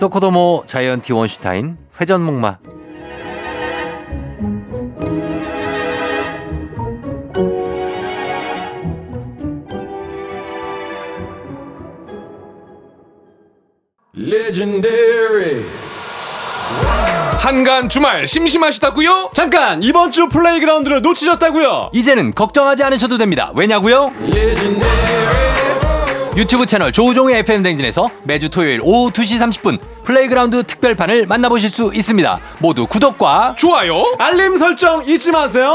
[0.02, 2.58] 소코도모 자이언티 원슈타인 회전목마
[14.16, 15.64] Legendary.
[17.38, 19.30] 한간 주말 심심하시다고요?
[19.34, 21.90] 잠깐 이번 주 플레이그라운드를 놓치셨다고요?
[21.92, 23.52] 이제는 걱정하지 않으셔도 됩니다.
[23.54, 24.10] 왜냐고요?
[26.36, 32.40] 유튜브 채널 조우종의 FM 댕진에서 매주 토요일 오후 2시 30분 Playground 특별판을 만나보실 수 있습니다.
[32.60, 34.02] 모두 구독과 좋아요.
[34.18, 35.70] 알림 설정 잊지 마세요.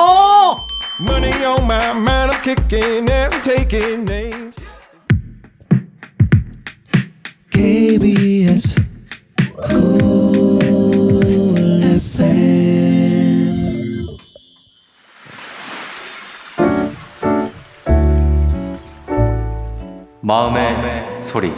[20.28, 21.50] 마음의 소리.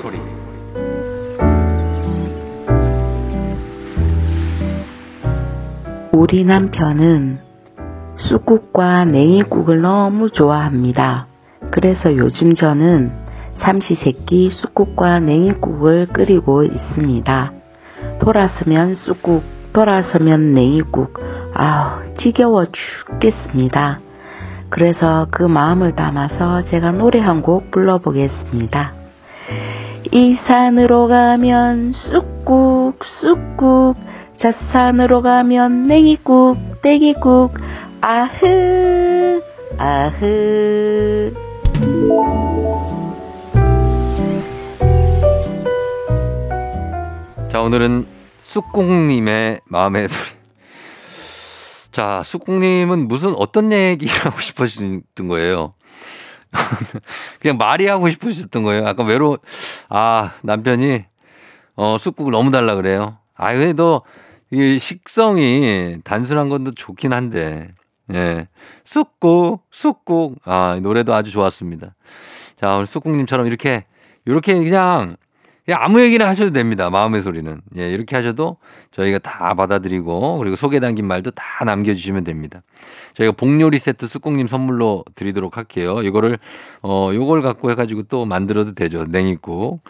[6.12, 7.40] 우리 남편은
[8.30, 11.26] 쑥국과 냉이국을 너무 좋아합니다.
[11.72, 13.12] 그래서 요즘 저는
[13.58, 17.52] 삼시세끼 쑥국과 냉이국을 끓이고 있습니다.
[18.20, 19.42] 돌아서면 쑥국,
[19.74, 21.20] 돌아서면 냉이국,
[21.56, 24.02] 아우, 지겨워 죽겠습니다.
[24.70, 28.94] 그래서 그 마음을 담아서 제가 노래 한 곡 불러보겠습니다.
[30.12, 33.96] 이 산으로 가면 쑥국, 쑥국,
[34.42, 37.54] 저 산으로 가면 냉이국, 냉이국,
[38.02, 39.42] 아흐,
[39.78, 41.34] 아흐.
[47.50, 48.06] 자, 오늘은
[48.38, 50.39] 쑥국님의 마음의 소리.
[51.92, 55.74] 자, 쑥국님은 무슨 어떤 얘기를 하고 싶으셨던 거예요?
[57.40, 58.88] 그냥 말이 하고 싶으셨던 거예요.
[58.88, 59.38] 아까 외로,
[59.90, 61.06] 아, 남편이,
[61.76, 63.18] 어, 쑥국을 너무 달라 그래요.
[63.36, 64.04] 아, 그래도
[64.52, 67.74] 이 식성이 단순한 건도 좋긴 한데,
[68.14, 68.48] 예.
[68.84, 70.38] 쑥국, 쑥국.
[70.44, 71.96] 아, 이 노래도 아주 좋았습니다.
[72.56, 73.86] 자, 오늘 쑥국님처럼 이렇게,
[74.26, 75.16] 이렇게 그냥
[75.74, 76.90] 아무 얘기나 하셔도 됩니다.
[76.90, 77.62] 마음의 소리는.
[77.78, 78.58] 예, 이렇게 하셔도
[78.92, 82.62] 저희가 다 받아들이고 그리고 소개 담긴 말도 다 남겨주시면 됩니다.
[83.14, 86.02] 저희가 복요리 세트 쑥국님 선물로 드리도록 할게요.
[86.02, 86.40] 이거를,
[86.82, 89.06] 어, 요걸 갖고 해가지고 또 만들어도 되죠.
[89.06, 89.82] 냉이국.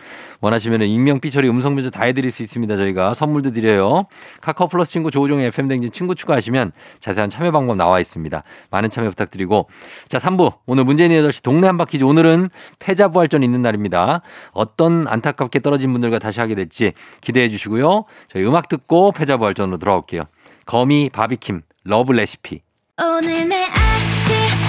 [0.42, 2.78] 원하시면 익명, 삐처리, 음성 변조 다 해드릴 수 있습니다.
[2.78, 4.06] 저희가 선물도 드려요.
[4.42, 8.44] 카카오 플러스 친구 조우종의 FM댕진 친구 추가하시면 자세한 참여 방법 나와 있습니다.
[8.72, 9.70] 많은 참여 부탁드리고.
[10.08, 10.54] 자, 3부.
[10.66, 12.04] 오늘 문재인 8시 동네 한바퀴즈.
[12.04, 14.22] 오늘은 패자부활전 있는 날입니다.
[14.52, 18.06] 어떤 안타깝게 떨어진 분들과 다시 하게 될지 기대해 주시고요.
[18.28, 20.24] 저희 음악 듣고 패자부활전으로 돌아올게요.
[20.66, 22.62] 거미 바비킴 Love Recipe.
[23.00, 24.69] 오늘 내 아침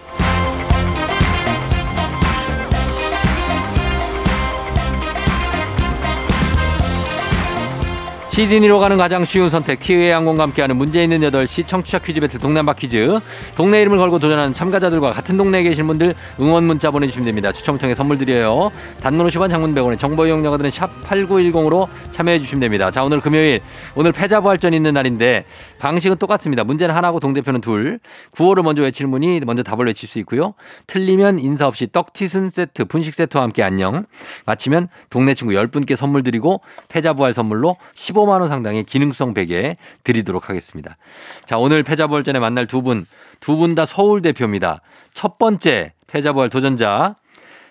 [8.31, 12.75] 시드니로 가는 가장 쉬운 선택 티웨이 항공과 함께하는 문제 있는 8시 청취자 퀴즈 배틀 동남바
[12.75, 13.19] 퀴즈.
[13.57, 17.51] 동네 이름을 걸고 도전하는 참가자들과 같은 동네에 계신 분들 응원 문자 보내주시면 됩니다.
[17.51, 18.71] 추첨을 통해 선물 드려요.
[19.01, 22.89] 단문 50원 장문 100원의 정보 이용료가 드는 샵 8910으로 참여해 주시면 됩니다.
[22.89, 23.59] 자 오늘 금요일.
[23.95, 25.43] 오늘 패자부활전 있는 날인데
[25.79, 26.63] 방식은 똑같습니다.
[26.63, 27.99] 문제는 하나고 동대표는 둘.
[28.31, 30.53] 구호를 먼저 외치는 분이 먼저 답을 외칠 수 있고요.
[30.87, 34.05] 틀리면 인사 없이 떡튀순 세트 분식 세트와 함께 안녕.
[34.45, 40.97] 마치면 동네 친구 10분께 선물 드리고 패자부활 선물로 15 만원 상당의 기능성 베개 드리도록 하겠습니다.
[41.45, 43.05] 자, 오늘 패자부활전에 만날 두 분,
[43.39, 44.81] 두 분 다 서울 대표입니다.
[45.13, 47.15] 첫 번째 패자부활 도전자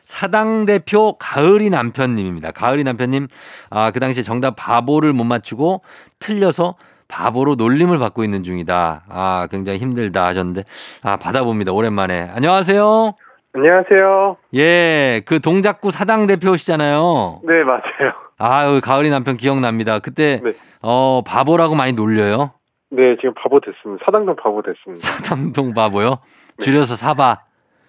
[0.05, 2.51] 사당 대표 가을이 남편님입니다.
[2.51, 3.29] 가을이 남편님,
[3.71, 5.83] 아, 그 당시에 정답 바보를 못 맞추고
[6.19, 6.75] 틀려서
[7.07, 9.05] 바보로 놀림을 받고 있는 중이다.
[9.09, 10.65] 아, 굉장히 힘들다 하셨는데,
[11.03, 11.73] 아, 받아봅니다.
[11.73, 12.31] 오랜만에.
[12.35, 13.15] 안녕하세요.
[13.53, 14.37] 안녕하세요.
[14.55, 17.41] 예, 그 동작구 사당 대표시잖아요.
[17.45, 18.13] 네, 맞아요.
[18.39, 19.99] 아유, 가을이 남편 기억납니다.
[19.99, 20.53] 그때, 네.
[20.83, 22.53] 어, 바보라고 많이 놀려요.
[22.91, 24.05] 네, 지금 바보 됐습니다.
[24.05, 25.01] 사당동 바보 됐습니다.
[25.01, 26.19] 사당동 바보요?
[26.63, 27.41] 줄여서 사바.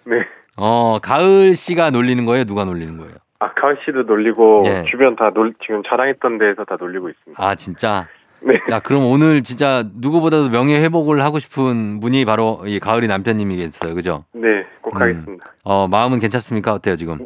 [0.06, 0.16] 네.
[0.58, 2.44] 어, 가을 씨가 놀리는 거예요?
[2.46, 3.14] 누가 놀리는 거예요?
[3.40, 4.84] 아, 가을 씨도 놀리고 예.
[4.90, 7.44] 주변 다 놀, 지금 자랑했던 데에서 다 놀리고 있습니다.
[7.44, 8.08] 아, 진짜?
[8.44, 8.60] 네.
[8.68, 13.94] 자, 그럼 오늘 진짜 누구보다도 명예 회복을 하고 싶은 분이 바로 이 가을이 남편님이겠어요.
[13.94, 14.26] 그죠?
[14.34, 15.02] 네, 꼭 음.
[15.02, 15.54] 하겠습니다.
[15.64, 16.74] 어, 마음은 괜찮습니까?
[16.74, 17.20] 어때요, 지금?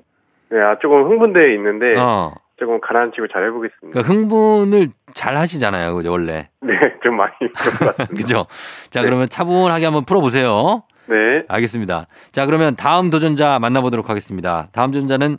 [0.50, 2.34] 네, 아, 조금 흥분되어 있는데 어.
[2.58, 4.02] 조금 가라앉히고 잘 해보겠습니다.
[4.02, 5.96] 그러니까 흥분을 잘 하시잖아요.
[5.96, 6.12] 그죠?
[6.12, 6.50] 원래.
[6.62, 6.74] 네,
[7.04, 8.06] 좀 많이 그런 것 같습니다.
[8.16, 8.46] 그죠?
[8.90, 10.84] 자, 그러면 차분하게 한번 풀어보세요.
[11.08, 11.44] 네.
[11.48, 12.08] 알겠습니다.
[12.32, 14.68] 자, 그러면 다음 도전자 만나보도록 하겠습니다.
[14.72, 15.38] 다음 도전자는,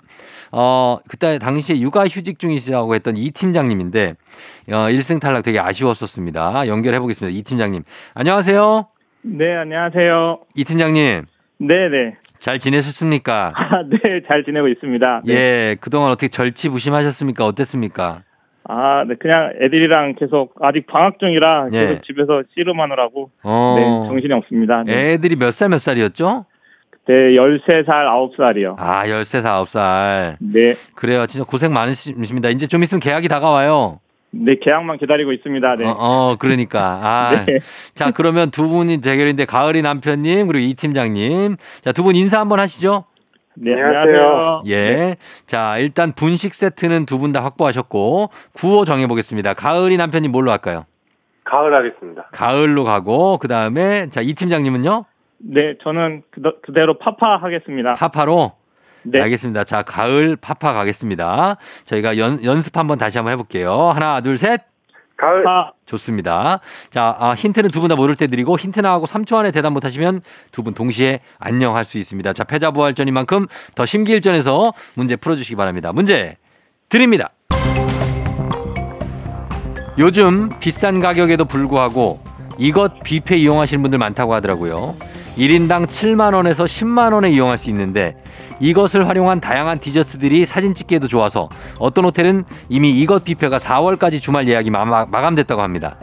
[0.52, 4.14] 어, 그때 당시에 육아 휴직 중이시라고 했던 이 팀장님인데,
[4.72, 6.66] 어, 1승 탈락 되게 아쉬웠었습니다.
[6.68, 7.37] 연결해 보겠습니다.
[7.37, 7.83] 이 팀장님.
[8.14, 8.87] 안녕하세요.
[9.22, 10.40] 네, 안녕하세요.
[10.55, 11.24] 이 팀장님.
[11.59, 12.16] 네네.
[12.38, 13.52] 잘 지내셨습니까?
[13.57, 15.22] 아, 네, 잘 지내고 있습니다.
[15.24, 15.33] 네.
[15.33, 17.44] 예, 그동안 어떻게 절치부심하셨습니까?
[17.46, 18.22] 어땠습니까?
[18.68, 21.79] 아, 네, 그냥 애들이랑 계속 아직 방학 중이라 예.
[21.87, 23.74] 계속 집에서 씨름하느라고 어.
[23.79, 24.83] 네, 정신이 없습니다.
[24.85, 25.12] 네.
[25.12, 26.46] 애들이 몇 살 몇 살이었죠?
[26.90, 28.74] 그때 13살, 9살이요.
[28.79, 30.37] 아, 13살, 9살.
[30.40, 30.74] 네.
[30.96, 31.26] 그래요.
[31.26, 32.48] 진짜 고생 많으십니다.
[32.48, 34.00] 이제 좀 있으면 계약이 다가와요.
[34.33, 35.76] 네, 계약만 기다리고 있습니다.
[35.76, 35.87] 네.
[35.87, 36.98] 어, 어, 그러니까.
[37.02, 37.31] 아.
[37.46, 37.59] 네.
[37.94, 41.57] 자, 그러면 두 분이 대결인데 가을이 남편님 그리고 이 팀장님.
[41.83, 43.05] 자, 두 분 인사 한번 하시죠.
[43.59, 44.62] 네, 안녕하세요.
[44.69, 45.16] 예.
[45.47, 49.55] 자, 일단 분식 세트는 두 분 다 확보하셨고 구호 정해 보겠습니다.
[49.55, 50.85] 가을이 남편님 뭘로 할까요?
[51.45, 52.29] 가을 하겠습니다.
[52.33, 55.05] 가을로 가고 그 다음에 자, 이 팀장님은요?
[55.38, 56.23] 네, 저는
[56.62, 57.92] 그대로 파파 하겠습니다.
[57.95, 58.53] 파파로
[59.05, 59.21] 네.
[59.23, 59.64] 알겠습니다.
[59.64, 61.57] 자, 가을 파파 가겠습니다.
[61.85, 63.73] 저희가 연, 연습 한번 다시 한번 해볼게요.
[63.90, 64.62] 하나, 둘, 셋.
[65.16, 65.44] 가을.
[65.44, 65.72] 파.
[65.87, 66.61] 좋습니다.
[66.90, 70.20] 자, 아, 힌트는 두 분 다 모를 때 드리고 힌트 나하고 3초 안에 대답 못하시면
[70.52, 72.33] 두 분 동시에 안녕할 수 있습니다.
[72.35, 75.92] 자, 패자부활전인 만큼 더 심기일전에서 문제 풀어주시기 바랍니다.
[75.92, 76.37] 문제
[76.88, 77.31] 드립니다.
[79.98, 82.20] 요즘 비싼 가격에도 불구하고
[82.59, 84.96] 이것 뷔페 이용하시는 분들 많다고 하더라고요.
[85.37, 88.16] 1인당 7만원에서 10만원에 이용할 수 있는데
[88.59, 94.70] 이것을 활용한 다양한 디저트들이 사진 찍기에도 좋아서 어떤 호텔은 이미 이것 뷔페가 4월까지 주말 예약이
[94.70, 95.99] 마감됐다고 합니다.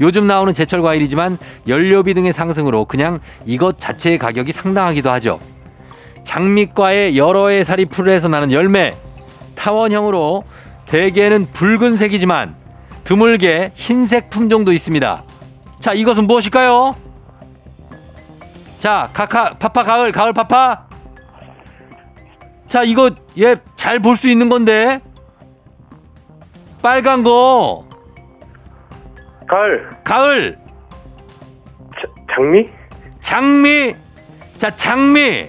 [0.00, 5.40] 요즘 나오는 제철 과일이지만 연료비 등의 상승으로 그냥 이것 자체의 가격이 상당하기도 하죠.
[6.24, 8.94] 장미과의 여러 해 살이 풀에서 나는 열매
[9.54, 10.44] 타원형으로
[10.84, 12.56] 대개는 붉은색이지만
[13.04, 15.22] 드물게 흰색 품종도 있습니다.
[15.80, 17.05] 자, 이것은 무엇일까요?
[18.78, 20.86] 자, 카카 파파 가을 가을 파파.
[22.68, 25.00] 자, 이거 얘 잘 볼 수 있는 건데.
[26.82, 27.86] 빨간 거.
[29.48, 29.90] 가을.
[30.04, 30.58] 가을.
[32.34, 32.68] 장미?
[33.20, 33.94] 장미.
[34.58, 35.48] 자, 장미.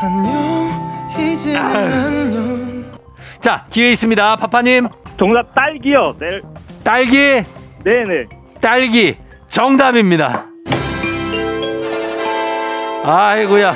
[0.00, 2.92] 안녕 이제는 안녕
[3.40, 4.36] 자, 기회 있습니다.
[4.36, 4.88] 파파님.
[5.18, 6.16] 정답 딸기요.
[6.18, 6.40] 네.
[6.84, 7.16] 딸기.
[7.84, 8.26] 네네.
[8.60, 9.16] 딸기.
[9.46, 10.46] 정답입니다.
[13.10, 13.72] 아이고야.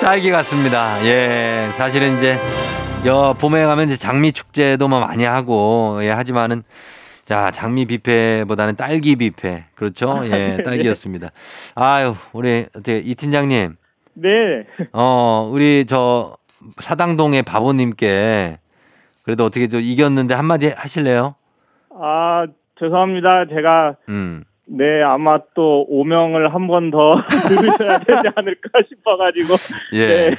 [0.00, 1.04] 딸기 같습니다.
[1.04, 1.68] 예.
[1.74, 2.38] 사실은 이제
[3.04, 6.62] 여 봄에 가면 이제 장미 축제도 뭐 많이 하고 예 하지만은
[7.26, 11.28] 자 장미 뷔페보다는 딸기 뷔페 그렇죠 예 딸기였습니다.
[11.74, 13.76] 아유 우리 어떻게 이 팀장님
[14.14, 14.30] 네.
[14.94, 16.38] 어 우리 저
[16.78, 18.60] 사당동의 바보님께
[19.24, 21.34] 그래도 어떻게 좀 이겼는데 한마디 하실래요?
[22.00, 22.46] 아,
[22.78, 23.44] 죄송합니다.
[23.54, 24.44] 제가 음.
[24.66, 29.54] 네, 아마 또 오명을 한 번 더 들으셔야 되지 않을까 싶어가지고
[29.92, 30.06] 예.
[30.30, 30.36] 네,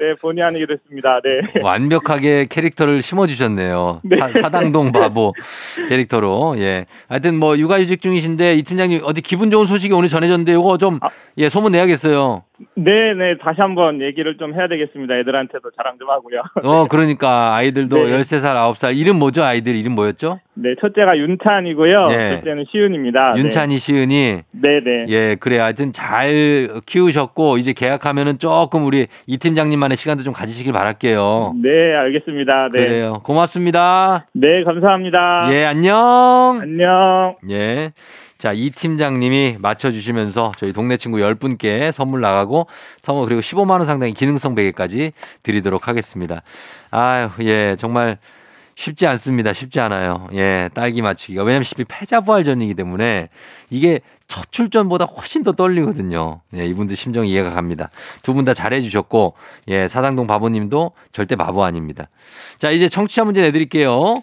[0.00, 1.20] 네 본의 아니게 됐습니다.
[1.22, 1.60] 네.
[1.62, 4.00] 완벽하게 캐릭터를 심어주셨네요.
[4.02, 4.16] 네.
[4.16, 5.34] 사, 당동 바보
[5.90, 6.54] 캐릭터로.
[6.56, 6.86] 예.
[7.10, 11.00] 하여튼 뭐 육아휴직 중이신데 이 팀장님 어디 기분 좋은 소식이 오늘 전해졌는데 이거 좀
[11.36, 12.44] 예, 소문 내야겠어요.
[12.74, 15.16] 네, 네, 다시 한번 얘기를 좀 해야 되겠습니다.
[15.18, 16.42] 애들한테도 자랑 좀 하고요.
[16.62, 18.18] 어, 그러니까 아이들도 네.
[18.18, 18.96] 13살, 9살.
[18.96, 19.42] 이름 뭐죠?
[19.42, 20.40] 아이들 이름 뭐였죠?
[20.54, 22.08] 네, 첫째가 윤찬이고요.
[22.10, 22.28] 예.
[22.34, 23.34] 둘째는 시윤입니다.
[23.36, 24.42] 윤찬이, 시은이.
[24.50, 25.04] 네, 네.
[25.08, 25.58] 예, 그래.
[25.58, 31.54] 하여튼 잘 키우셨고 이제 계약하면은 조금 우리 이 팀장님만 의 시간도 좀 가지시길 바랄게요.
[31.62, 32.68] 네, 알겠습니다.
[32.72, 32.80] 네.
[32.80, 33.20] 그래요.
[33.22, 34.26] 고맙습니다.
[34.32, 35.52] 네, 감사합니다.
[35.52, 36.58] 예, 안녕.
[36.60, 37.36] 안녕.
[37.50, 37.92] 예.
[38.38, 42.68] 자, 이 팀장님이 맞춰주시면서 저희 동네 친구 10분께 선물 나가고
[43.02, 45.12] 선물 그리고 15만원 상당의 기능성 베개까지
[45.42, 46.42] 드리도록 하겠습니다.
[46.90, 47.76] 아유, 예.
[47.76, 48.16] 정말
[48.76, 49.52] 쉽지 않습니다.
[49.52, 50.28] 쉽지 않아요.
[50.32, 50.70] 예.
[50.72, 51.42] 딸기 맞추기가.
[51.42, 53.28] 왜냐면 쉽이 패자부활전이기 때문에
[53.68, 54.00] 이게
[54.30, 56.40] 첫 출전보다 훨씬 더 떨리거든요.
[56.54, 56.64] 예.
[56.64, 57.90] 이분들 심정 이해가 갑니다.
[58.22, 59.34] 두 분 다 잘해주셨고,
[59.68, 59.88] 예.
[59.88, 62.08] 사당동 바보님도 절대 바보 아닙니다.
[62.58, 64.14] 자, 이제 청취자 문제 내드릴게요.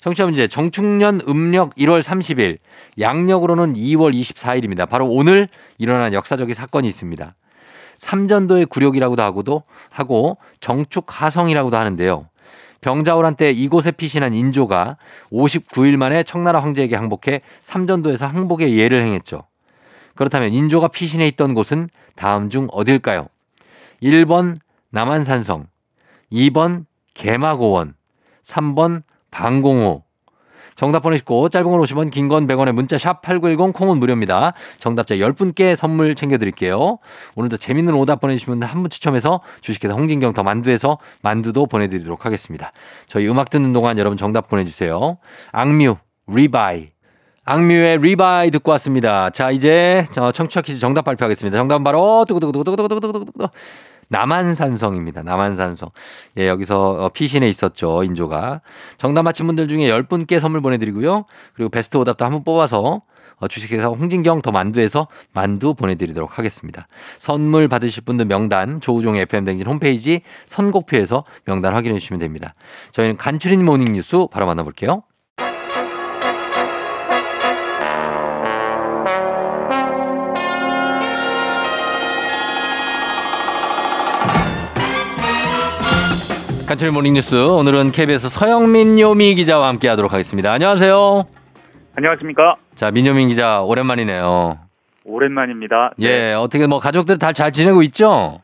[0.00, 2.58] 청취자 문제 정충년 음력 1월 30일
[2.98, 4.88] 양력으로는 2월 24일입니다.
[4.88, 5.48] 바로 오늘
[5.78, 7.36] 일어난 역사적인 사건이 있습니다.
[7.98, 12.26] 삼전도의 굴욕이라고도 하고도 하고 정축하성이라고도 하는데요.
[12.80, 14.96] 병자호란 때 이곳에 피신한 인조가
[15.30, 19.44] 59일 만에 청나라 황제에게 항복해 삼전도에서 항복의 예를 행했죠.
[20.22, 23.26] 그렇다면 인조가 피신해 있던 곳은 다음 중 어딜까요?
[24.02, 24.58] 1번
[24.90, 25.66] 남한산성,
[26.32, 27.94] 2번 개마고원,
[28.46, 29.02] 3번
[29.32, 30.04] 방공호.
[30.74, 34.52] 정답 보내시고 짧은 건 50원, 긴건 100원의 문자 샵 8910 콩은 무료입니다.
[34.78, 36.98] 정답자 10분께 선물 챙겨드릴게요.
[37.34, 42.72] 오늘도 재밌는 오답 보내주시면 한 분 추첨해서 주식회사 홍진경 더 만두에서 만두도 보내드리도록 하겠습니다.
[43.06, 45.18] 저희 음악 듣는 동안 여러분 정답 보내주세요.
[45.52, 45.96] 악뮤,
[46.28, 46.92] Re-Bye.
[47.44, 49.30] 악뮤의 Re-Bye 듣고 왔습니다.
[49.30, 51.58] 자, 이제 청취자 퀴즈 정답 발표하겠습니다.
[51.58, 53.48] 정답은 바로 두구두구두구두구두구두구두구
[54.08, 55.24] 남한산성입니다.
[55.24, 55.88] 남한산성.
[56.38, 58.60] 예, 여기서 피신해 있었죠, 인조가.
[58.96, 61.24] 정답 맞힌 분들 중에 10분께 선물 보내드리고요.
[61.54, 63.02] 그리고 베스트 오답도 한분 뽑아서
[63.38, 66.86] 어, 주식회사 홍진경 더 만두에서 만두 보내드리도록 하겠습니다.
[67.18, 72.54] 선물 받으실 분들 명단 조우종의 FM댕진 홈페이지 선곡표에서 명단 확인해 주시면 됩니다.
[72.92, 75.02] 저희는 간추린 모닝뉴스 바로 만나볼게요.
[86.72, 90.52] 간추린 모닝뉴스 오늘은 KBS 서영민 요미 기자와 함께하도록 하겠습니다.
[90.52, 91.26] 안녕하세요.
[91.96, 92.54] 안녕하십니까?
[92.76, 94.58] 자 민요민 기자 오랜만이네요.
[95.04, 95.92] 오랜만입니다.
[96.00, 98.40] 예 어떻게 뭐 가족들 다 잘 지내고 있죠?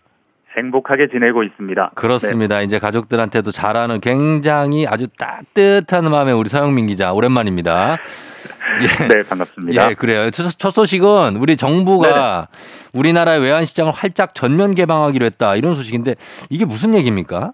[0.58, 1.92] 행복하게 지내고 있습니다.
[1.94, 2.60] 그렇습니다.
[2.60, 7.96] 이제 가족들한테도 잘하는 굉장히 아주 따뜻한 마음의 우리 서영민 기자 오랜만입니다.
[8.82, 9.08] 예.
[9.08, 9.88] 네 반갑습니다.
[9.90, 10.30] 예 그래요.
[10.30, 12.48] 첫, 첫 소식은 우리 정부가
[12.92, 16.16] 우리나라의 외환 시장을 활짝 전면 개방하기로 했다 이런 소식인데
[16.50, 17.52] 이게 무슨 얘기입니까?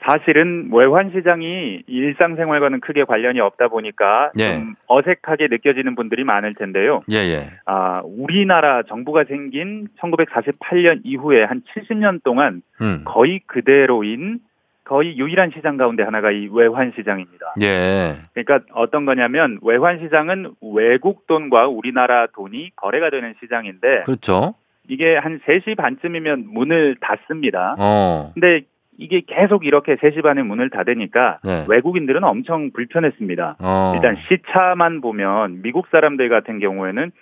[0.00, 4.54] 사실은 외환 시장이 일상생활과는 크게 관련이 없다 보니까 예.
[4.54, 7.02] 좀 어색하게 느껴지는 분들이 많을 텐데요.
[7.10, 7.50] 예 예.
[7.64, 13.02] 아, 우리나라 정부가 생긴 1948년 이후에 한 70년 동안 음.
[13.04, 14.40] 거의 그대로인
[14.84, 17.54] 거의 유일한 시장 가운데 하나가 이 외환 시장입니다.
[17.60, 18.16] 예.
[18.32, 24.54] 그러니까 어떤 거냐면 외환 시장은 외국 돈과 우리나라 돈이 거래가 되는 시장인데 그렇죠.
[24.88, 27.76] 이게 한 3시 반쯤이면 문을 닫습니다.
[27.78, 28.30] 어.
[28.32, 28.62] 근데
[28.98, 31.64] 이게 계속 이렇게 3시 반에 문을 닫으니까 네.
[31.68, 33.56] 외국인들은 엄청 불편했습니다.
[33.60, 33.92] 어.
[33.94, 37.12] 일단 시차만 보면 미국 사람들 같은 경우에는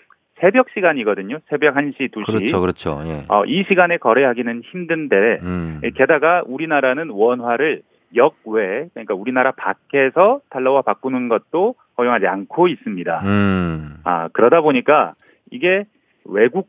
[0.41, 1.39] 새벽 시간이거든요.
[1.49, 2.27] 새벽 1시, 2시.
[2.27, 3.01] 그렇죠, 그렇죠.
[3.05, 3.25] 예.
[3.29, 5.81] 어, 이 시간에 거래하기는 힘든데 음.
[5.95, 7.83] 게다가 우리나라는 원화를
[8.15, 13.21] 역외 그러니까 우리나라 밖에서 달러와 바꾸는 것도 허용하지 않고 있습니다.
[13.25, 13.97] 음.
[14.05, 15.15] 아 그러다 보니까
[15.51, 15.85] 이게
[16.25, 16.69] 외국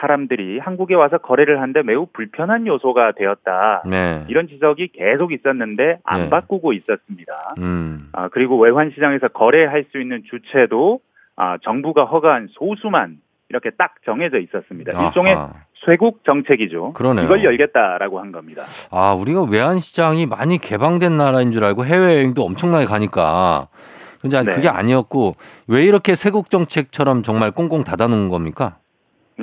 [0.00, 3.82] 사람들이 한국에 와서 거래를 하는데 매우 불편한 요소가 되었다.
[3.86, 4.24] 네.
[4.28, 6.30] 이런 지적이 계속 있었는데 안 네.
[6.30, 7.32] 바꾸고 있었습니다.
[7.60, 8.08] 음.
[8.12, 11.00] 아, 그리고 외환 시장에서 거래할 수 있는 주체도
[11.36, 15.06] 아, 정부가 허가한 소수만 이렇게 딱 정해져 있었습니다.
[15.06, 15.36] 일종의.
[15.86, 16.92] 쇄국 정책이죠.
[16.92, 17.24] 그러네요.
[17.24, 18.64] 이걸 열겠다라고 한 겁니다.
[18.90, 23.68] 아, 우리가 외환 시장이 많이 개방된 나라인 줄 알고 해외 여행도 엄청나게 가니까.
[24.20, 24.54] 근데 네.
[24.54, 25.32] 그게 아니었고
[25.68, 28.76] 왜 이렇게 세국 정책처럼 정말 꽁꽁 닫아 놓은 겁니까?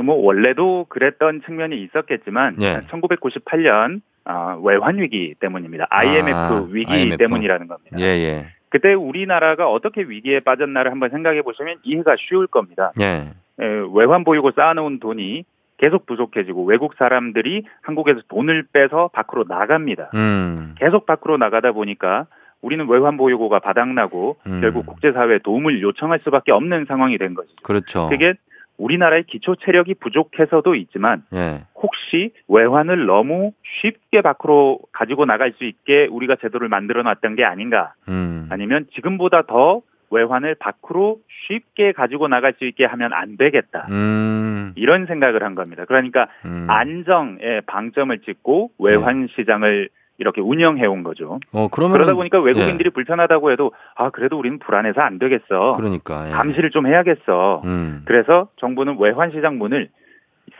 [0.04, 2.82] 뭐 원래도 그랬던 측면이 있었겠지만 예.
[2.92, 5.88] 1998년 아, 외환 위기 때문입니다.
[5.90, 7.18] IMF 아, 위기 IMF.
[7.18, 7.98] 때문이라는 겁니다.
[8.00, 8.48] 예, 예.
[8.70, 12.92] 그때 우리나라가 어떻게 위기에 빠졌나를 한번 생각해 보시면 이해가 쉬울 겁니다.
[13.00, 13.32] 예.
[13.60, 15.46] 에, 외환 보유고 쌓아놓은 돈이
[15.78, 20.10] 계속 부족해지고 외국 사람들이 한국에서 돈을 빼서 밖으로 나갑니다.
[20.16, 20.76] 음.
[20.78, 22.26] 계속 밖으로 나가다 보니까
[22.62, 24.62] 우리는 외환 보유고가 바닥나고 음.
[24.62, 27.56] 결국 국제사회에 도움을 요청할 수밖에 없는 상황이 된 것이죠.
[27.64, 28.10] 그렇죠.
[28.10, 28.34] 그게
[28.78, 31.64] 우리나라의 기초 체력이 부족해서도 있지만 예.
[31.76, 33.52] 혹시 외환을 너무
[33.82, 38.48] 쉽게 밖으로 가지고 나갈 수 있게 우리가 제도를 만들어 놨던 게 아닌가 음.
[38.50, 43.88] 아니면 지금보다 더 외환을 밖으로 쉽게 가지고 나갈 수 있게 하면 안 되겠다.
[43.90, 44.72] 음.
[44.76, 45.86] 이런 생각을 한 겁니다.
[45.86, 46.68] 그러니까 음.
[46.70, 51.40] 안정에 방점을 찍고 외환 시장을 이렇게 운영해 온 거죠.
[51.54, 55.74] 어, 그러면 그러다 보니까 외국인들이 불편하다고 해도 아 그래도 우리는 불안해서 안 되겠어.
[55.78, 56.32] 그러니까 예.
[56.32, 57.62] 감시를 좀 해야겠어.
[57.66, 58.02] 음.
[58.06, 59.90] 그래서 정부는 외환 시장 문을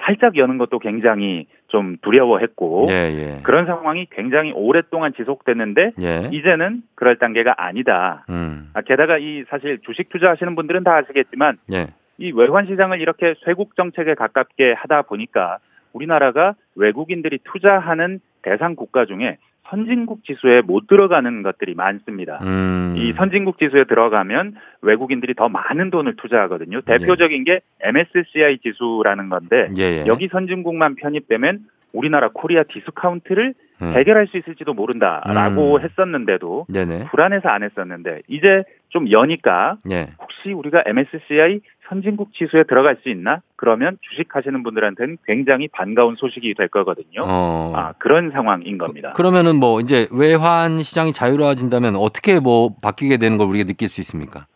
[0.06, 3.42] 살짝 여는 것도 굉장히 좀 두려워했고 예, 예.
[3.44, 6.30] 그런 상황이 굉장히 오랫동안 지속됐는데 예.
[6.32, 8.26] 이제는 그럴 단계가 아니다.
[8.30, 8.70] 음.
[8.74, 11.88] 아, 게다가 이 사실 주식 투자하시는 분들은 다 아시겠지만 예.
[12.20, 15.58] 이 외환 시장을 이렇게 쇄국 정책에 가깝게 하다 보니까
[15.94, 19.38] 우리나라가 외국인들이 투자하는 대상 국가 중에
[19.70, 22.40] 선진국 지수에 못 들어가는 것들이 많습니다.
[22.44, 22.96] 음.
[22.98, 26.82] 이 선진국 지수에 들어가면 외국인들이 더 많은 돈을 투자하거든요.
[26.82, 30.04] 대표적인 게 MSCI 지수라는 건데 예, 예.
[30.08, 33.94] 여기 선진국만 편입되면 우리나라 코리아 디스카운트를 음.
[33.94, 35.82] 해결할 수 있을지도 모른다라고 음.
[35.82, 37.06] 했었는데도 네네.
[37.12, 40.10] 불안해서 안 했었는데 이제 좀 여니까 예.
[40.20, 43.42] 혹시 우리가 MSCI 선진국 지수에 들어갈 수 있나?
[43.56, 47.22] 그러면 주식하시는 분들한테는 굉장히 반가운 소식이 될 거거든요.
[47.24, 47.74] 어.
[47.76, 49.14] 아, 그런 상황인 겁니다.
[49.14, 54.48] 그러면은 뭐 이제 외환 시장이 자유로워진다면 어떻게 뭐 바뀌게 되는 걸 우리가 느낄 수 있습니까?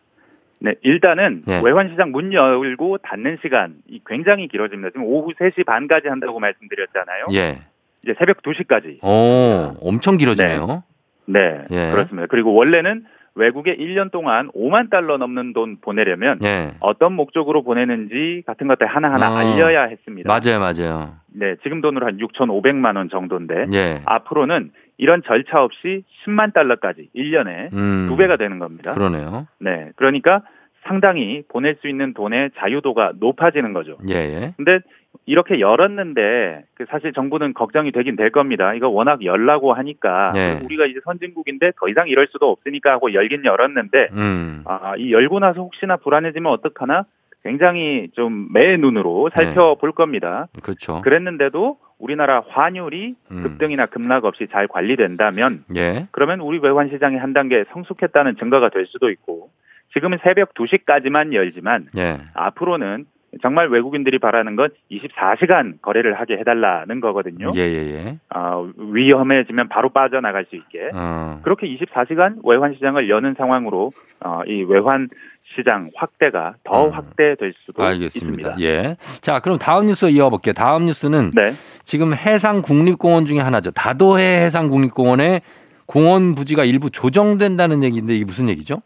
[0.58, 1.60] 네, 일단은 예.
[1.64, 3.74] 외환 시장 문 열고 닫는 시간이
[4.06, 4.90] 굉장히 길어집니다.
[4.90, 7.26] 지금 오후 3시 반까지 한다고 말씀드렸잖아요.
[7.32, 7.58] 예.
[8.04, 9.02] 이제 새벽 2시까지.
[9.02, 10.84] 오, 엄청 길어지네요.
[11.26, 11.90] 네, 예.
[11.90, 12.26] 그렇습니다.
[12.28, 13.04] 그리고 원래는
[13.34, 16.72] 외국에 1년 동안 5만 달러 넘는 돈 보내려면 예.
[16.80, 19.36] 어떤 목적으로 보내는지 같은 것들 하나하나 어.
[19.36, 20.28] 알려야 했습니다.
[20.28, 21.14] 맞아요, 맞아요.
[21.34, 24.02] 네, 지금 돈으로 한 6,500만 원 정도인데 예.
[24.04, 28.06] 앞으로는 이런 절차 없이 10만 달러까지 1년에 음.
[28.08, 28.94] 두 배가 되는 겁니다.
[28.94, 29.46] 그러네요.
[29.58, 30.42] 네, 그러니까
[30.84, 33.98] 상당히 보낼 수 있는 돈의 자유도가 높아지는 거죠.
[34.08, 34.54] 예, 예.
[34.56, 34.80] 근데
[35.26, 38.74] 이렇게 열었는데 그 사실 정부는 걱정이 되긴 될 겁니다.
[38.74, 40.60] 이거 워낙 열라고 하니까 네.
[40.64, 44.62] 우리가 이제 선진국인데 더 이상 이럴 수도 없으니까 하고 열긴 열었는데 음.
[44.64, 47.04] 아, 이 열고 나서 혹시나 불안해지면 어떡하나
[47.44, 50.46] 굉장히 좀 매 눈으로 살펴볼 겁니다.
[50.62, 51.00] 그렇죠.
[51.02, 53.42] 그랬는데도 우리나라 환율이 음.
[53.42, 56.06] 급등이나 급락 없이 잘 관리된다면 예.
[56.10, 59.50] 그러면 우리 외환 시장이 한 단계 성숙했다는 증거가 될 수도 있고
[59.94, 62.18] 지금은 새벽 2시까지만 열지만 예.
[62.34, 63.06] 앞으로는
[63.40, 67.50] 정말 외국인들이 바라는 건 24시간 거래를 하게 해달라는 거거든요.
[67.56, 68.18] 예, 예, 예.
[68.28, 70.90] 아, 위험해지면 바로 빠져나갈 수 있게.
[70.92, 71.40] 어.
[71.42, 73.90] 그렇게 24시간 외환 시장을 여는 상황으로
[74.24, 75.08] 어, 이 외환
[75.56, 77.86] 시장 확대가 더 확대될 수도 음.
[77.86, 78.54] 알겠습니다.
[78.54, 78.60] 있습니다.
[78.60, 78.96] 예.
[79.20, 80.52] 자, 그럼 다음 뉴스 이어볼게요.
[80.52, 81.52] 다음 뉴스는 네.
[81.84, 83.70] 지금 해상 국립공원 중에 하나죠.
[83.72, 85.42] 다도해 해상 국립공원의
[85.86, 88.82] 공원 부지가 일부 조정된다는 얘기인데 이게 무슨 얘기죠?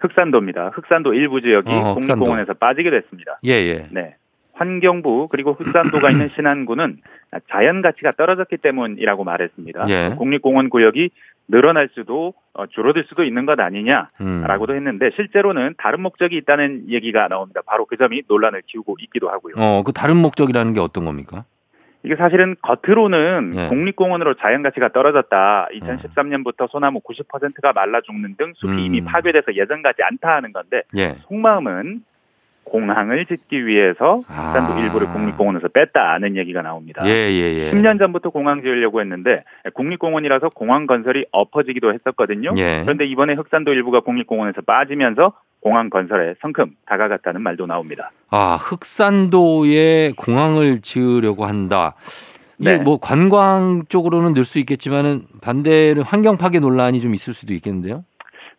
[0.00, 0.70] 흑산도입니다.
[0.74, 1.94] 흑산도 일부 지역이 어.
[1.94, 3.38] 국립공원에서 빠지게 됐습니다.
[3.44, 3.84] 예, 예.
[3.92, 4.16] 네.
[4.52, 6.98] 환경부 그리고 흑산도가 있는 신안군은
[7.50, 9.84] 자연 가치가 떨어졌기 때문이라고 말했습니다.
[9.88, 10.14] 예.
[10.16, 11.10] 국립공원 구역이
[11.48, 14.76] 늘어날 수도 어, 줄어들 수도 있는 것 아니냐라고도 음.
[14.76, 17.60] 했는데 실제로는 다른 목적이 있다는 얘기가 나옵니다.
[17.66, 19.54] 바로 그 점이 논란을 키우고 있기도 하고요.
[19.58, 21.44] 어, 그 다른 목적이라는 게 어떤 겁니까?
[22.06, 23.66] 이게 사실은 겉으로는 예.
[23.68, 25.68] 국립공원으로 자연 가치가 떨어졌다.
[25.72, 28.78] 2013년부터 소나무 90%가 말라 죽는 등 숲이 음.
[28.78, 31.16] 이미 파괴돼서 예전 같지 않다 하는 건데 예.
[31.26, 32.02] 속마음은
[32.62, 34.80] 공항을 짓기 위해서 흑산도 아.
[34.80, 37.02] 일부를 국립공원에서 뺐다는 얘기가 나옵니다.
[37.06, 37.70] 예, 예, 예.
[37.72, 39.42] 10년 전부터 공항 지으려고 했는데
[39.74, 42.54] 국립공원이라서 공항 건설이 엎어지기도 했었거든요.
[42.56, 42.82] 예.
[42.82, 45.32] 그런데 이번에 흑산도 일부가 국립공원에서 빠지면서
[45.66, 48.12] 공항 건설에 성큼 다가갔다는 말도 나옵니다.
[48.30, 51.96] 아, 흑산도에 공항을 지으려고 한다.
[52.60, 52.78] 이게 네.
[52.84, 58.04] 뭐 관광 쪽으로는 늘 수 있겠지만은 반대로 환경 파괴 논란이 좀 있을 수도 있겠는데요.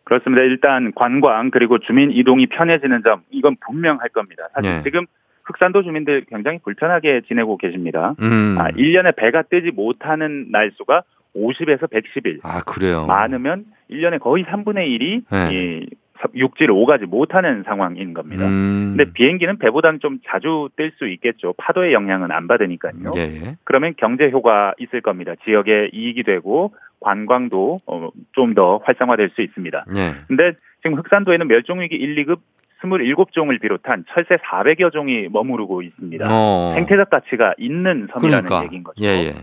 [0.04, 0.42] 그렇습니다.
[0.42, 4.48] 일단 관광 그리고 주민 이동이 편해지는 점 이건 분명할 겁니다.
[4.54, 4.82] 사실 네.
[4.82, 5.06] 지금
[5.44, 8.16] 흑산도 주민들 굉장히 불편하게 지내고 계십니다.
[8.20, 8.56] 음.
[8.58, 11.04] 아, 1년에 배가 뜨지 못하는 날수가
[11.34, 12.40] 50에서 110일.
[12.42, 13.06] 아, 그래요.
[13.06, 15.48] 많으면 1년에 거의 3분의 1이 네.
[15.54, 15.86] 이
[16.34, 18.46] 육지를 오가지 못하는 상황인 겁니다.
[18.46, 18.94] 음.
[18.96, 21.54] 근데 비행기는 배보다는 좀 자주 뜰 수 있겠죠.
[21.58, 23.12] 파도의 영향은 안 받으니까요.
[23.16, 23.56] 예, 예.
[23.64, 25.34] 그러면 경제 효과 있을 겁니다.
[25.44, 29.84] 지역에 이익이 되고 관광도 어, 좀 더 활성화될 수 있습니다.
[29.96, 30.14] 예.
[30.26, 30.52] 근데
[30.82, 32.38] 지금 흑산도에는 멸종위기 1, 2급
[32.82, 36.26] 27종을 비롯한 철새 400여 종이 머무르고 있습니다.
[36.30, 36.72] 어.
[36.74, 38.64] 생태적 가치가 있는 섬이라는 그러니까.
[38.64, 39.02] 얘기인 거죠.
[39.04, 39.34] 예, 예.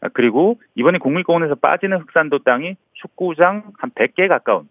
[0.00, 4.68] 아, 그리고 이번에 국립공원에서 빠지는 흑산도 땅이 축구장 한 100개 가까운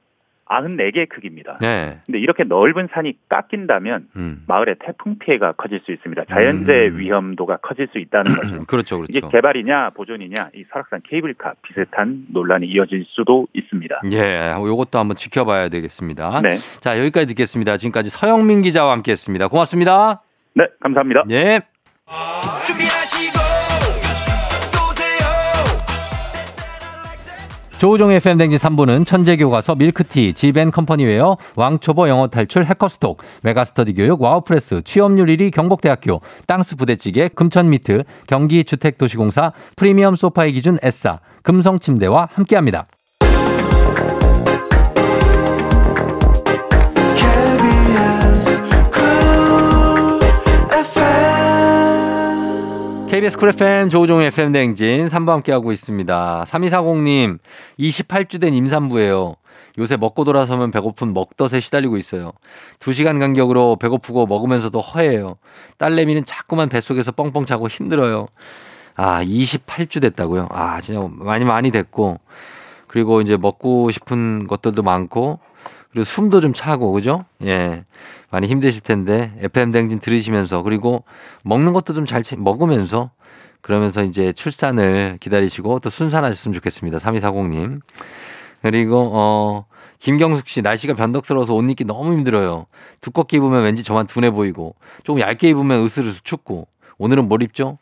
[0.50, 1.58] 94개 크기입니다.
[1.62, 2.00] 네.
[2.06, 4.43] 근데 이렇게 넓은 산이 깎인다면 음.
[4.47, 6.26] 마을에 태풍 피해가 커질 수 있습니다.
[6.26, 7.00] 자연재해 음.
[7.00, 8.66] 위험도가 커질 수 있다는 거죠.
[8.66, 9.06] 그렇죠, 그렇죠.
[9.10, 14.02] 이게 개발이냐 보존이냐 이 설악산 케이블카 비슷한 논란이 이어질 수도 있습니다.
[14.12, 16.41] 예, 요것도 한번 지켜봐야 되겠습니다.
[16.41, 16.58] 네.
[16.82, 17.78] 자, 여기까지 듣겠습니다.
[17.78, 19.47] 지금까지 서영민 기자와 함께 했습니다.
[19.47, 20.22] 고맙습니다.
[20.56, 21.24] 네, 감사합니다.
[21.32, 21.62] 예.
[27.80, 35.54] 조우종의 댕진 3부는 천재교과서 밀크티, 지벤컴퍼니웨어, 왕초보 영어 탈출 해커스톡, 메가스터디 교육 와우프레스, 취업률 1위
[35.54, 42.88] 경북대학교, 땅스 부대찌개, 금천미트, 경기주택도시공사, 프리미엄 소파의 기준 에싸, 금성침대와 함께합니다.
[53.10, 56.43] KBS 쿨 FM 조우종 FM 댕진 3부 함께하고 있습니다.
[56.47, 57.39] 3240님
[57.80, 59.34] 28주 된 임산부예요.
[59.80, 62.34] 요새 먹고 돌아서면 배고픈 먹덧에 시달리고 있어요.
[62.78, 65.38] 2시간 간격으로 배고프고 먹으면서도 허해요.
[65.80, 68.28] 딸내미는 자꾸만 뱃속에서 뻥뻥 차고 힘들어요.
[68.95, 70.47] 아 28주 됐다고요?
[70.51, 72.20] 아 진짜 많이 많이 됐고
[72.86, 75.39] 그리고 이제 먹고 싶은 것들도 많고
[75.92, 77.22] 그리고 숨도 좀 차고 그죠?
[77.44, 77.86] 예.
[78.30, 81.04] 많이 힘드실 텐데 FM 댕진 들으시면서 그리고
[81.44, 83.12] 먹는 것도 좀 잘 먹으면서
[83.62, 86.98] 그러면서 이제 출산을 기다리시고 또 순산하셨으면 좋겠습니다.
[87.00, 87.82] 3240님.
[88.62, 89.66] 그리고 어
[90.00, 92.68] 김경숙 씨, 날씨가 변덕스러워서 옷 입기 너무 힘들어요.
[93.02, 96.68] 두껍게 입으면 왠지 저만 둔해 보이고, 조금 얇게 입으면 으스르스 춥고,
[96.98, 97.78] 오늘은 뭘 입죠?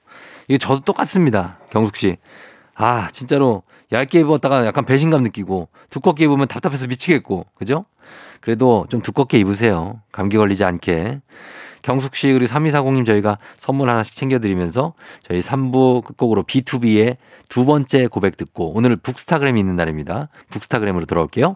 [0.48, 1.60] 이게 저도 똑같습니다.
[1.70, 2.18] 경숙 씨.
[2.74, 7.86] 아, 진짜로 얇게 입었다가 약간 배신감 느끼고, 두껍게 입으면 답답해서 미치겠고, 그죠?
[8.42, 10.02] 그래도 좀 두껍게 입으세요.
[10.12, 11.22] 감기 걸리지 않게.
[11.82, 17.18] 경숙 씨 그리고 3240님 저희가 선물 하나씩 챙겨드리면서 저희 3부 끝곡으로 B2B의
[17.48, 20.28] 두 번째 고백 듣고 오늘 북스타그램이 있는 날입니다.
[20.50, 21.56] 북스타그램으로 돌아올게요.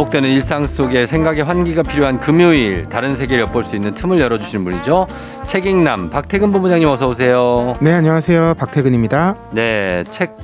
[0.00, 5.06] 반복되는 일상 속에 생각의 환기가 필요한 금요일 다른 세계를 엿볼 수 있는 틈을 열어주시는 분이죠.
[5.44, 7.74] 책읽남 박태근 본부장님 어서 오세요.
[7.82, 8.54] 네, 안녕하세요.
[8.54, 9.36] 박태근입니다.
[9.52, 10.36] 네, 책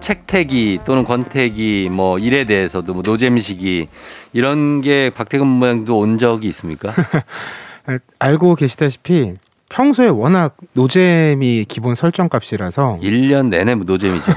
[0.00, 3.86] 책태기 또는 권태기 뭐 일에 대해서도 뭐 노잼시기
[4.34, 6.92] 이런 게 박태근 본부장도 온 적이 있습니까?
[8.18, 9.36] 알고 계시다시피
[9.70, 14.32] 평소에 워낙 노잼이 기본 설정값이라서 1년 내내 노잼이죠.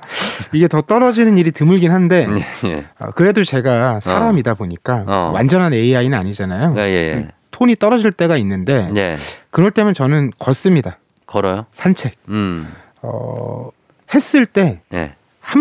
[0.52, 2.26] 이게 더 떨어지는 일이 드물긴 한데
[2.64, 2.86] 예.
[2.98, 5.30] 어, 그래도 제가 사람이다 보니까 어.
[5.34, 6.74] 완전한 AI는 아니잖아요.
[6.78, 7.28] 예, 예.
[7.50, 9.18] 톤이 떨어질 때가 있는데 예.
[9.50, 10.98] 그럴 때면 저는 걷습니다.
[11.26, 11.66] 걸어요?
[11.72, 12.14] 산책.
[12.30, 12.72] 음.
[13.02, 13.68] 어,
[14.14, 15.14] 했을 때한 예.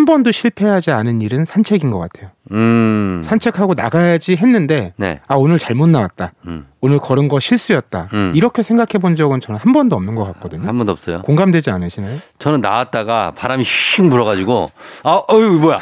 [0.07, 2.31] 번도 실패하지 않은 일은 산책인 것 같아요.
[2.51, 3.21] 음.
[3.25, 5.19] 산책하고 나가야지 했는데 네.
[5.27, 6.33] 아 오늘 잘못 나왔다.
[6.45, 6.67] 음.
[6.79, 8.09] 오늘 걸은 거 실수였다.
[8.13, 8.33] 음.
[8.35, 10.67] 이렇게 생각해 본 적은 저는 한 번도 없는 것 같거든요.
[10.67, 11.23] 한 번도 없어요.
[11.23, 12.19] 공감되지 않으시나요?
[12.37, 14.69] 저는 나왔다가 바람이 휙 불어가지고
[15.03, 15.79] 아 어유 뭐야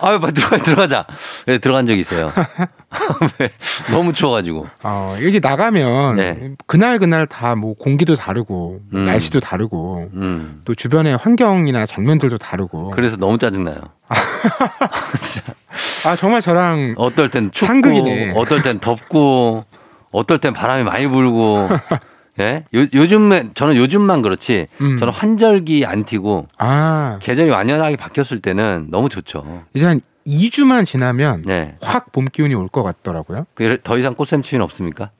[0.00, 1.06] 아유 들어가 들어가자
[1.46, 2.30] 네, 들어간 적이 있어요.
[3.40, 3.50] 왜?
[3.90, 6.50] 너무 추워가지고 어, 여기 나가면 네.
[6.66, 9.06] 그날 그날 다 뭐 공기도 다르고 뭐 음.
[9.06, 10.60] 날씨도 다르고 음.
[10.64, 13.76] 또 주변의 환경이나 장면들도 다르고 그래서 너무 짜증나요.
[16.04, 18.32] 아 정말 저랑 어떨 땐 춥고 상극이네.
[18.36, 19.64] 어떨 땐 덥고
[20.12, 21.68] 어떨 땐 바람이 많이 불고
[22.38, 22.64] 예?
[22.74, 24.96] 요, 요즘에 저는 요즘만 그렇지 음.
[24.98, 29.64] 저는 환절기 안 튀고 아 계절이 완연하게 바뀌었을 때는 너무 좋죠.
[29.74, 31.76] 이제 한 2주만 지나면 네.
[31.80, 33.46] 확봄 기운이 올 것 같더라고요.
[33.54, 35.10] 그더 이상 꽃샘 추위는 없습니까?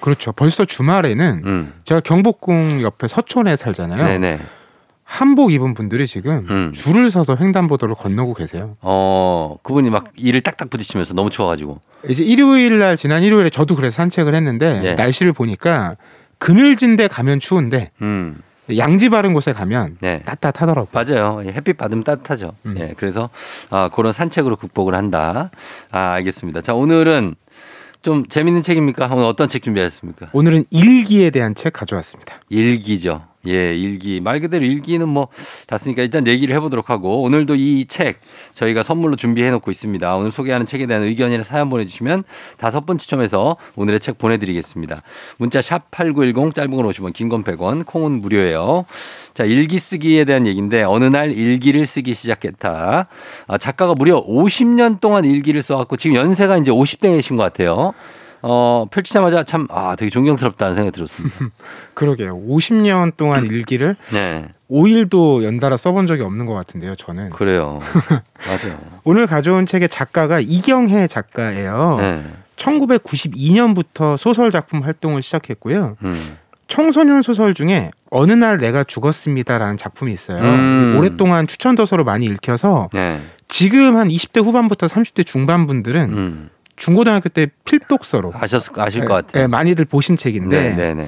[0.00, 0.32] 그렇죠.
[0.32, 1.72] 벌써 주말에는 음.
[1.84, 4.02] 제가 경복궁 옆에 서촌에 살잖아요.
[4.04, 4.40] 네네.
[5.12, 6.72] 한복 입은 분들이 지금 음.
[6.72, 8.78] 줄을 서서 횡단보도를 건너고 계세요.
[8.80, 13.96] 어 그분이 막 이를 딱딱 부딪히면서 너무 추워가지고 이제 일요일 날 지난 일요일에 저도 그래서
[13.96, 14.94] 산책을 했는데 네.
[14.94, 15.96] 날씨를 보니까
[16.38, 18.40] 그늘진 데 가면 추운데 음.
[18.74, 20.22] 양지 바른 곳에 가면 네.
[20.24, 20.88] 따뜻하더라고요.
[20.92, 21.42] 맞아요.
[21.42, 22.54] 햇빛 받으면 따뜻하죠.
[22.64, 22.76] 음.
[22.78, 23.28] 예, 그래서
[23.68, 25.50] 아, 그런 산책으로 극복을 한다.
[25.90, 26.62] 아, 알겠습니다.
[26.62, 27.34] 자, 오늘은
[28.00, 29.10] 좀 재밌는 책입니까?
[29.12, 30.30] 오늘 어떤 책 준비하셨습니까?
[30.32, 32.36] 오늘은 일기에 대한 책 가져왔습니다.
[32.48, 33.31] 일기죠.
[33.46, 34.20] 예, 일기.
[34.20, 35.28] 말 그대로 일기는 뭐
[35.66, 38.20] 다 쓰니까 일단 얘기를 해보도록 하고 오늘도 이 책
[38.54, 40.16] 저희가 선물로 준비해 놓고 있습니다.
[40.16, 42.24] 오늘 소개하는 책에 대한 의견이나 사연 보내주시면
[42.58, 45.02] 다섯 번 추첨해서 오늘의 책 보내드리겠습니다.
[45.38, 48.84] 문자 샵 8910 짧은 건 50원 긴 건 100원 콩은 무료예요.
[49.34, 53.06] 자, 일기 쓰기에 대한 얘기인데 어느 날 일기를 쓰기 시작했다.
[53.46, 57.94] 아, 작가가 무려 50년 동안 일기를 써왔고 지금 연세가 이제 50대이신 것 같아요.
[58.42, 61.36] 어, 펼치자마자 참, 아, 되게 존경스럽다는 생각이 들었습니다.
[61.94, 62.36] 그러게요.
[62.46, 64.48] 50년 동안 일기를 네.
[64.70, 66.96] 5일도 연달아 써본 적이 없는 것 같은데요.
[66.96, 67.80] 저는 그래요.
[68.46, 68.78] 맞아요.
[69.04, 71.96] 오늘 가져온 책의 작가가 이경혜 작가예요.
[72.00, 72.24] 네.
[72.56, 75.96] 1992년부터 소설 작품 활동을 시작했고요.
[76.02, 76.36] 음.
[76.68, 80.42] 청소년 소설 중에 어느 날 내가 죽었습니다라는 작품이 있어요.
[80.42, 80.96] 음.
[80.98, 83.20] 오랫동안 추천 도서로 많이 읽혀서 네.
[83.48, 86.50] 지금 한 20대 후반부터 30대 중반 분들은 음.
[86.82, 89.42] 중고등학교 때 필독서로 아셨, 아실 것 예, 같아요.
[89.44, 91.06] 예, 많이들 보신 책인데 네, 네, 네.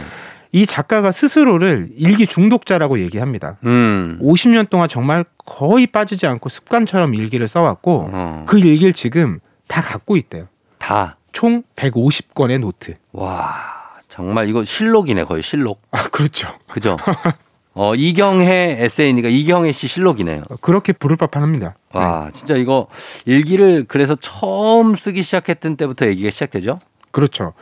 [0.52, 3.56] 이 작가가 스스로를 일기 중독자라고 얘기합니다.
[3.64, 4.20] 음.
[4.22, 8.44] 50년 동안 정말 거의 빠지지 않고 습관처럼 일기를 써왔고 어.
[8.46, 10.46] 그 일기를 지금 다 갖고 있대요.
[10.78, 11.16] 다.
[11.32, 12.94] 총 150권의 노트.
[13.10, 13.60] 와,
[14.08, 15.82] 정말 이거 실록이네, 거의 실록.
[15.90, 16.46] 아, 그렇죠.
[16.70, 16.96] 그죠?
[17.74, 20.42] 어, 이경혜 에세이니까 이경혜 씨 실록이네요.
[20.60, 21.74] 그렇게 부를 법도 합니다.
[21.92, 22.86] 와, 진짜 이거
[23.24, 26.78] 일기를 그래서 처음 쓰기 시작했던 때부터 얘기가 시작되죠?
[27.10, 27.52] 그렇죠.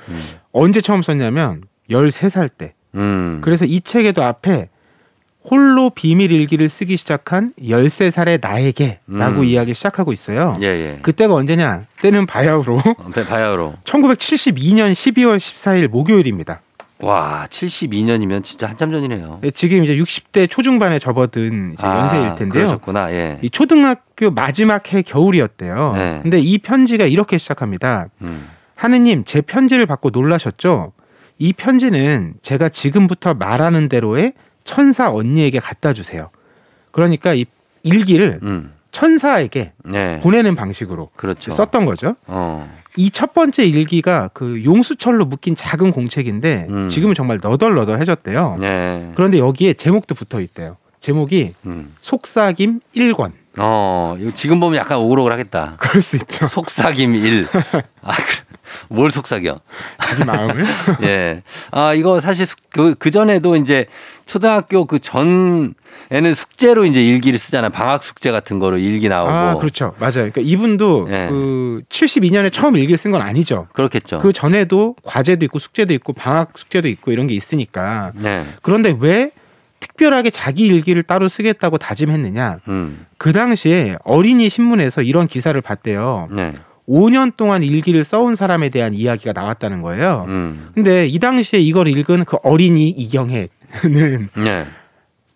[0.52, 2.74] 언제 처음 썼냐면 13살 때.
[2.94, 3.40] 음.
[3.42, 4.68] 그래서 이 책에도 앞에
[5.44, 9.44] 홀로 비밀 일기를 쓰기 시작한 13살의 나에게라고 음.
[9.44, 10.56] 이야기 시작하고 있어요.
[10.62, 10.98] 예, 예.
[11.02, 11.82] 그때가 언제냐?
[12.00, 13.74] 때는 바야흐로 어, 바야흐로.
[13.84, 16.60] 1972년 12월 14일 목요일입니다.
[17.03, 19.40] 와, 72년이면 진짜 한참 전이네요.
[19.42, 22.62] 네, 지금 이제 60대 초중반에 접어든 이제 연세일 텐데요.
[22.62, 23.12] 아, 그러셨구나.
[23.12, 23.38] 예.
[23.42, 25.92] 이 초등학교 마지막 해 겨울이었대요.
[25.96, 26.20] 네.
[26.22, 28.07] 근데 이 편지가 이렇게 시작합니다.
[28.22, 28.48] 음.
[28.76, 30.92] 하느님, 제 편지를 받고 놀라셨죠?
[31.38, 36.28] 이 편지는 제가 지금부터 말하는 대로의 천사 언니에게 갖다 주세요.
[36.92, 37.46] 그러니까 이
[37.82, 38.72] 일기를 음.
[38.93, 40.20] 천사에게 네.
[40.20, 41.51] 보내는 방식으로 그렇죠.
[41.51, 42.14] 썼던 거죠.
[42.26, 42.70] 어.
[42.97, 46.88] 이첫 번째 일기가 그 용수철로 묶인 작은 공책인데 음.
[46.88, 48.59] 지금은 정말 너덜너덜해졌대요.
[48.61, 49.12] 네.
[49.16, 50.76] 그런데 여기에 제목도 붙어 있대요.
[51.01, 51.95] 제목이 음.
[52.03, 53.32] 속삭임 1권.
[53.59, 55.74] 어, 이거 지금 보면 약간 오글오글 하겠다.
[55.78, 56.46] 그럴 수 있죠.
[56.46, 57.46] 속삭임 1.
[58.03, 58.12] 아.
[58.88, 59.61] 뭘 속삭여?
[60.00, 60.64] 자기 마음을.
[61.03, 61.42] 예.
[61.72, 63.86] 아, 이거 사실 숙- 그, 그 전에도 이제
[64.24, 65.74] 초등학교 그 전에는
[66.34, 67.70] 숙제로 이제 일기를 쓰잖아요.
[67.70, 69.30] 방학 숙제 같은 거로 일기 나오고.
[69.30, 69.94] 아, 그렇죠.
[69.98, 70.12] 맞아요.
[70.30, 71.26] 그러니까 이분도 예.
[71.28, 73.66] 그 72년에 처음 일기를 쓴 건 아니죠.
[73.74, 74.20] 그렇겠죠.
[74.20, 78.12] 그 전에도 과제도 있고 숙제도 있고 방학 숙제도 있고 이런 게 있으니까.
[78.14, 78.46] 네.
[78.62, 79.32] 그런데 왜
[79.83, 82.61] 특별하게 자기 일기를 따로 쓰겠다고 다짐했느냐?
[82.68, 83.05] 음.
[83.18, 86.28] 그 당시에 어린이 신문에서 이런 기사를 봤대요.
[86.30, 86.53] 네.
[86.89, 90.24] 5년 동안 일기를 써온 사람에 대한 이야기가 나왔다는 거예요.
[90.28, 90.70] 음.
[90.74, 93.49] 근데 이 당시에 이걸 읽은 그 어린이 이경혜는
[94.37, 94.66] 네.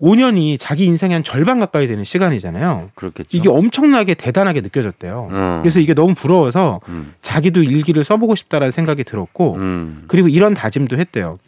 [0.01, 2.91] 5년이 자기 인생의 한 절반 가까이 되는 시간이잖아요.
[2.95, 3.37] 그렇겠죠.
[3.37, 5.29] 이게 엄청나게 대단하게 느껴졌대요.
[5.31, 5.59] 음.
[5.63, 7.13] 그래서 이게 너무 부러워서 음.
[7.23, 10.05] 자기도 일기를 써보고 싶다라는 생각이 들었고 음.
[10.07, 11.39] 그리고 이런 다짐도 했대요.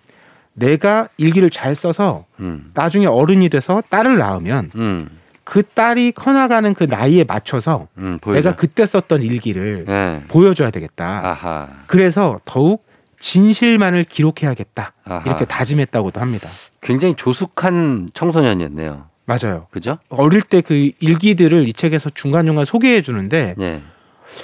[0.59, 2.71] 내가 일기를 잘 써서 음.
[2.75, 5.09] 나중에 어른이 돼서 딸을 낳으면 음.
[5.45, 8.19] 그 딸이 커나가는 그 나이에 맞춰서 음.
[8.27, 10.23] 내가 그때 썼던 일기를 네.
[10.29, 11.21] 보여줘야 되겠다.
[11.27, 11.69] 아하.
[11.87, 12.87] 그래서 더욱
[13.19, 14.93] 진실만을 기록해야겠다.
[15.05, 15.23] 아하.
[15.25, 16.49] 이렇게 다짐했다고도 합니다.
[16.81, 19.07] 굉장히 조숙한 청소년이었네요.
[19.25, 19.67] 맞아요.
[19.71, 19.99] 그죠?
[20.09, 23.83] 어릴 때 그 일기들을 이 책에서 중간중간 소개해 주는데 예.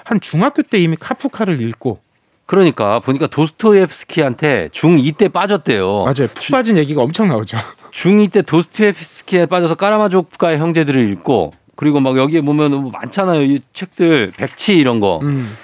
[0.05, 2.01] 한 중학교 때 이미 카프카를 읽고
[2.47, 6.05] 그러니까 보니까 도스토옙스키한테 중2 때 빠졌대요.
[6.05, 6.29] 맞아요.
[6.35, 7.57] 푹 빠진 얘기가 엄청 나오죠.
[7.91, 13.43] 중2 때 도스토옙스키에 빠져서 까라마조프가의 형제들을 읽고 그리고 막 여기에 보면 뭐 많잖아요.
[13.43, 15.21] 이 책들 백치 이런 거.
[15.23, 15.57] 음.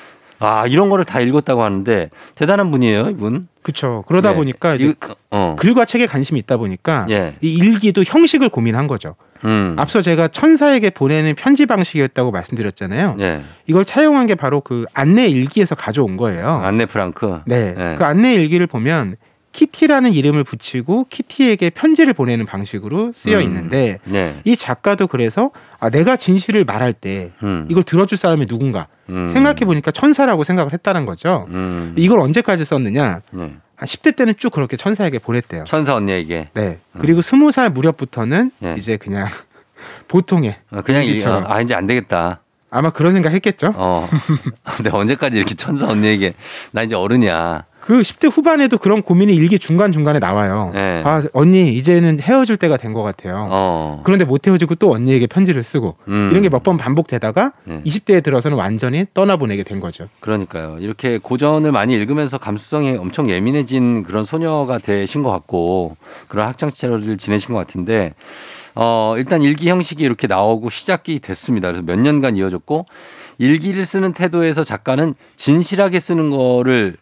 [0.42, 3.48] 아 이런 거를 다 읽었다고 하는데 대단한 분이에요 이분.
[3.62, 4.04] 그렇죠.
[4.08, 4.36] 그러다 네.
[4.36, 5.54] 보니까 이제 이거, 어.
[5.58, 7.36] 글과 책에 관심이 있다 보니까 예.
[7.42, 9.16] 이 일기도 형식을 고민한 거죠.
[9.44, 9.74] 음.
[9.78, 13.16] 앞서 제가 천사에게 보내는 편지 방식이었다고 말씀드렸잖아요.
[13.20, 13.42] 예.
[13.66, 16.48] 이걸 차용한 게 바로 그 안내 일기에서 가져온 거예요.
[16.48, 17.42] 안네 프랑크.
[17.46, 17.74] 네.
[17.76, 17.96] 예.
[17.98, 19.16] 그 안내 일기를 보면
[19.52, 23.42] 키티라는 이름을 붙이고 키티에게 편지를 보내는 방식으로 쓰여 음.
[23.42, 24.40] 있는데 네.
[24.44, 27.66] 이 작가도 그래서 아, 내가 진실을 말할 때 음.
[27.68, 29.28] 이걸 들어줄 사람이 누군가 음.
[29.28, 31.46] 생각해 보니까 천사라고 생각을 했다는 거죠.
[31.50, 31.94] 음.
[31.96, 33.22] 이걸 언제까지 썼느냐?
[33.80, 33.86] 네.
[33.86, 35.64] 한 10대 때는 쭉 그렇게 천사에게 보냈대요.
[35.64, 36.78] 천사 언니에게 네.
[36.98, 38.74] 그리고 스무 살 무렵부터는 예.
[38.78, 39.26] 이제 그냥
[40.08, 41.44] 보통의 어, 그냥 이, 일기처럼.
[41.44, 42.40] 어, 아 이제 안 되겠다.
[42.70, 43.72] 아마 그런 생각 했겠죠.
[43.76, 44.08] 어.
[44.76, 46.34] 근데 언제까지 이렇게 천사 언니에게
[46.72, 47.64] 나 이제 어른이야.
[47.80, 50.70] 그 10대 후반에도 그런 고민이 일기 중간중간에 나와요.
[50.74, 51.02] 네.
[51.04, 53.48] 아, 언니, 이제는 헤어질 때가 된 것 같아요.
[53.50, 54.02] 어.
[54.04, 56.28] 그런데 못 헤어지고 또 언니에게 편지를 쓰고 음.
[56.30, 57.80] 이런 게 몇 번 반복되다가 네.
[57.84, 60.08] 20대에 들어서는 완전히 떠나보내게 된 거죠.
[60.20, 60.76] 그러니까요.
[60.80, 65.96] 이렇게 고전을 많이 읽으면서 감수성이 엄청 예민해진 그런 소녀가 되신 것 같고
[66.28, 68.12] 그런 학창 시절을 지내신 것 같은데
[68.74, 71.68] 어, 일단 일기 형식이 이렇게 나오고 시작이 됐습니다.
[71.68, 72.84] 그래서 몇 년간 이어졌고
[73.38, 76.94] 일기를 쓰는 태도에서 작가는 진실하게 쓰는 거를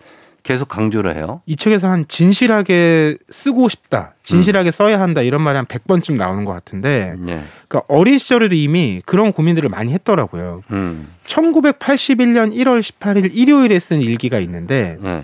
[0.44, 1.42] 계속 강조를 해요.
[1.44, 6.52] 이 책에서 한 진실하게 쓰고 싶다, 진실하게 써야 한다 이런 말이 한 100번쯤 나오는 것
[6.52, 7.44] 같은데 네.
[7.68, 10.62] 그러니까 어린 시절에도 이미 그런 고민들을 많이 했더라고요.
[10.70, 11.06] 음.
[11.26, 15.22] 1981년 1월 18일 일요일에 쓴 일기가 있는데 네.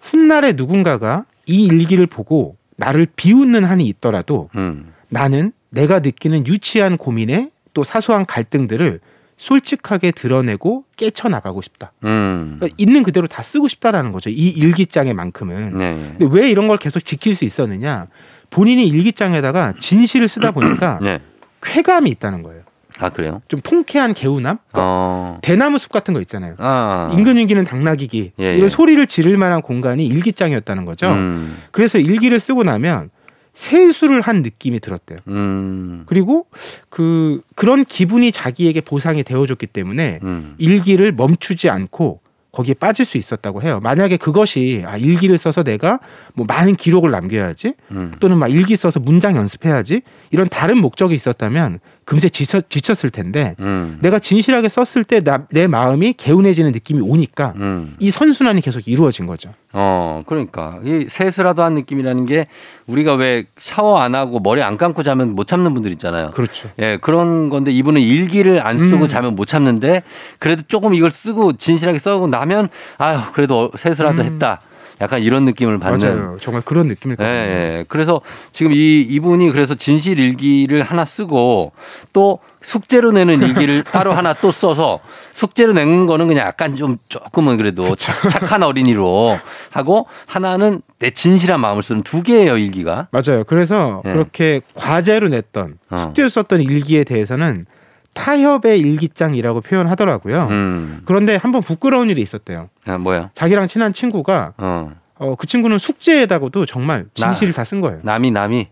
[0.00, 4.94] 훗날에 누군가가 이 일기를 보고 나를 비웃는 한이 있더라도 음.
[5.10, 9.00] 나는 내가 느끼는 유치한 고민에 또 사소한 갈등들을
[9.38, 11.92] 솔직하게 드러내고 깨쳐나가고 싶다.
[12.04, 12.56] 음.
[12.60, 14.30] 그러니까 있는 그대로 다 쓰고 싶다라는 거죠.
[14.30, 15.76] 이 일기장에만큼은.
[15.76, 16.14] 네.
[16.18, 18.06] 근데 왜 이런 걸 계속 지킬 수 있었느냐?
[18.50, 21.18] 본인이 일기장에다가 진실을 쓰다 보니까 네.
[21.62, 22.62] 쾌감이 있다는 거예요.
[22.98, 23.40] 아 그래요?
[23.48, 24.58] 좀 통쾌한 개운함?
[24.74, 25.38] 어.
[25.42, 26.54] 대나무 숲 같은 거 있잖아요.
[26.58, 27.10] 아.
[27.14, 28.68] 인근 인기는 당나귀기 예, 이런 예.
[28.68, 31.10] 소리를 지를 만한 공간이 일기장이었다는 거죠.
[31.10, 31.56] 음.
[31.72, 33.10] 그래서 일기를 쓰고 나면
[33.54, 35.18] 세수를 한 느낌이 들었대요.
[35.28, 36.02] 음.
[36.06, 36.46] 그리고
[36.88, 40.54] 그 그런 기분이 자기에게 보상이 되어줬기 때문에 음.
[40.58, 42.20] 일기를 멈추지 않고
[42.52, 43.80] 거기에 빠질 수 있었다고 해요.
[43.82, 46.00] 만약에 그것이 아, 일기를 써서 내가
[46.34, 48.12] 뭐 많은 기록을 남겨야지 음.
[48.20, 53.98] 또는 막 일기 써서 문장 연습해야지 이런 다른 목적이 있었다면 금세 지쳐, 지쳤을 텐데 음.
[54.02, 57.96] 내가 진실하게 썼을 때 내 마음이 개운해지는 느낌이 오니까 음.
[57.98, 59.54] 이 선순환이 계속 이루어진 거죠.
[59.74, 62.46] 어, 그러니까 이 세수라도 한 느낌이라는 게
[62.86, 66.30] 우리가 왜 샤워 안 하고 머리 안 감고 자면 못 참는 분들 있잖아요.
[66.32, 66.68] 그렇죠.
[66.78, 69.08] 예, 그런 건데 이분은 일기를 안 쓰고 음.
[69.08, 70.02] 자면 못 참는데
[70.38, 72.68] 그래도 조금 이걸 쓰고 진실하게 써고 나면
[72.98, 74.26] 아유, 그래도 세수라도 음.
[74.26, 74.60] 했다.
[75.00, 76.38] 약간 이런 느낌을 받는 맞아요.
[76.40, 77.34] 정말 그런 느낌일 예, 거예요.
[77.50, 77.84] 예.
[77.88, 78.20] 그래서
[78.52, 81.72] 지금 이 이분이 그래서 진실 일기를 하나 쓰고
[82.12, 85.00] 또 숙제로 내는 일기를 따로 하나 또 써서
[85.32, 89.38] 숙제로 내는 거는 그냥 약간 좀 조금은 그래도 착- 착한 어린이로
[89.72, 93.08] 하고 하나는 내 진실한 마음을 쓰는 두 개예요 일기가.
[93.10, 93.44] 맞아요.
[93.44, 94.12] 그래서 예.
[94.12, 95.98] 그렇게 과제로 냈던 어.
[95.98, 97.66] 숙제로 썼던 일기에 대해서는
[98.14, 100.48] 타협의 일기장이라고 표현하더라고요.
[100.50, 101.02] 음.
[101.04, 102.68] 그런데 한번 부끄러운 일이 있었대요.
[102.86, 103.30] 아, 뭐야?
[103.34, 104.92] 자기랑 친한 친구가 어.
[105.18, 108.00] 어, 그 친구는 숙제에다가도 정말 진실을 다 쓴 거예요.
[108.02, 108.68] 남이 남이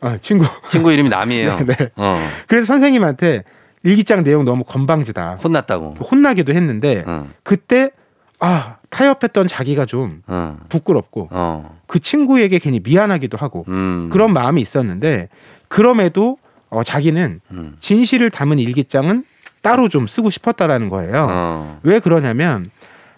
[0.00, 0.44] 어, 친구.
[0.68, 1.58] 친구 이름이 남이에요.
[1.64, 1.90] 네, 네.
[1.96, 2.18] 어.
[2.46, 3.44] 그래서 선생님한테
[3.82, 5.38] 일기장 내용 너무 건방지다.
[5.42, 5.94] 혼났다고.
[5.94, 7.26] 혼나기도 했는데 어.
[7.42, 7.90] 그때
[8.38, 10.58] 아 타협했던 자기가 좀 어.
[10.68, 11.78] 부끄럽고 어.
[11.86, 14.08] 그 친구에게 괜히 미안하기도 하고 음.
[14.12, 15.28] 그런 마음이 있었는데
[15.68, 16.38] 그럼에도
[16.74, 17.76] 어, 자기는 음.
[17.78, 19.24] 진실을 담은 일기장은
[19.62, 21.26] 따로 좀 쓰고 싶었다라는 거예요.
[21.30, 21.80] 어.
[21.82, 22.66] 왜 그러냐면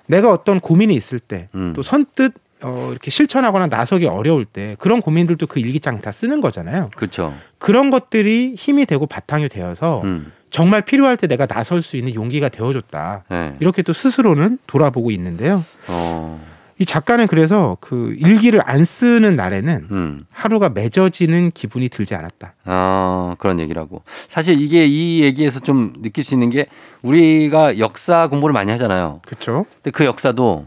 [0.09, 1.75] 내가 어떤 고민이 있을 때또 음.
[1.83, 6.91] 선뜻 어, 이렇게 실천하거나 나서기 어려울 때 그런 고민들도 그 일기장 다 쓰는 거잖아요.
[6.97, 7.35] 그렇죠.
[7.59, 10.33] 그런 것들이 힘이 되고 바탕이 되어서 음.
[10.51, 13.25] 정말 필요할 때 내가 나설 수 있는 용기가 되어줬다.
[13.29, 13.57] 네.
[13.61, 15.65] 이렇게 또 스스로는 돌아보고 있는데요.
[15.89, 16.56] 어.
[16.79, 20.27] 이 작가는 그래서 그 일기를 안 쓰는 날에는 음.
[20.31, 22.55] 하루가 맺어지는 기분이 들지 않았다.
[22.67, 24.03] 어, 그런 얘기라고.
[24.29, 26.67] 사실 이게 이 얘기에서 좀 느낄 수 있는 게
[27.03, 29.21] 우리가 역사 공부를 많이 하잖아요.
[29.25, 29.65] 그렇죠?
[29.77, 30.67] 근데 그 역사도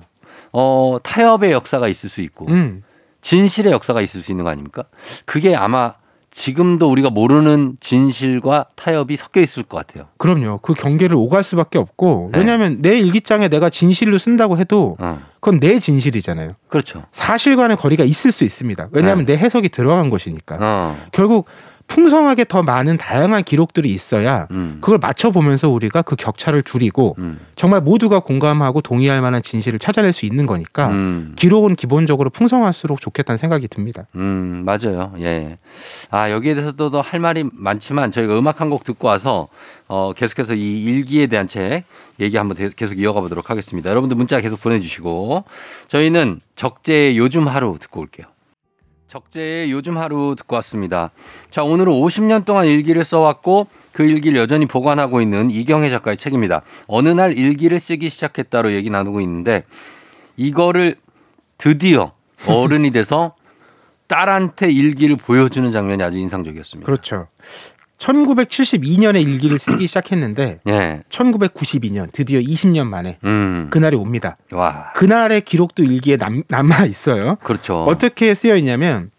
[0.52, 2.84] 어, 타협의 역사가 있을 수 있고 음.
[3.22, 4.86] 진실의 역사가 있을 수 있는 거 아닙니까?
[5.26, 5.94] 그게 아마
[6.32, 10.08] 지금도 우리가 모르는 진실과 타협이 섞여 있을 것 같아요.
[10.18, 10.60] 그럼요.
[10.62, 12.40] 그 경계를 오갈 수밖에 없고 네.
[12.40, 15.20] 왜냐하면 내 일기장에 내가 진실로 쓴다고 해도 어.
[15.40, 16.56] 그건 내 진실이잖아요.
[16.68, 17.04] 그렇죠.
[17.12, 18.90] 사실과의 거리가 있을 수 있습니다.
[18.92, 20.58] 왜냐하면 내 해석이 들어간 것이니까.
[20.60, 20.98] 어.
[21.12, 21.48] 결국
[21.90, 24.78] 풍성하게 더 많은 다양한 기록들이 있어야 음.
[24.80, 27.40] 그걸 맞춰보면서 우리가 그 격차를 줄이고 음.
[27.56, 31.34] 정말 모두가 공감하고 동의할 만한 진실을 찾아낼 수 있는 거니까 음.
[31.36, 34.06] 기록은 기본적으로 풍성할수록 좋겠다는 생각이 듭니다.
[34.16, 35.12] 음, 맞아요.
[35.20, 35.58] 예.
[36.12, 39.48] 아, 여기에 대해서도 더 할 말이 많지만 저희가 음악 한 곡 듣고 와서
[39.88, 41.86] 어, 계속해서 이 일기에 대한 책
[42.20, 43.90] 얘기 한번 대- 계속 이어가 보도록 하겠습니다.
[43.90, 45.44] 여러분들 문자 계속 보내주시고
[45.88, 48.28] 저희는 적재의 요즘 하루 듣고 올게요.
[49.10, 51.10] 적재의 요즘 하루 듣고 왔습니다.
[51.50, 56.62] 자, 오늘은 50년 동안 일기를 써왔고 그 일기를 여전히 보관하고 있는 이경혜 작가의 책입니다.
[56.88, 59.64] 어느 날 일기를 쓰기 시작했다로 얘기 나누고 있는데
[60.38, 60.96] 이거를
[61.58, 62.14] 드디어
[62.48, 63.36] 어른이 돼서
[64.08, 66.86] 딸한테 일기를 보여주는 장면이 아주 인상적이었습니다.
[66.86, 67.28] 그렇죠.
[68.00, 71.04] 1972년에 일기를 쓰기 시작했는데 예.
[71.10, 73.68] 1992년 드디어 20년 만에 음.
[73.70, 74.38] 그날이 옵니다.
[74.54, 74.92] 와.
[74.94, 77.36] 그날의 기록도 일기에 남, 남아 있어요.
[77.44, 77.84] 그렇죠.
[77.84, 79.12] 어떻게 쓰여 있냐면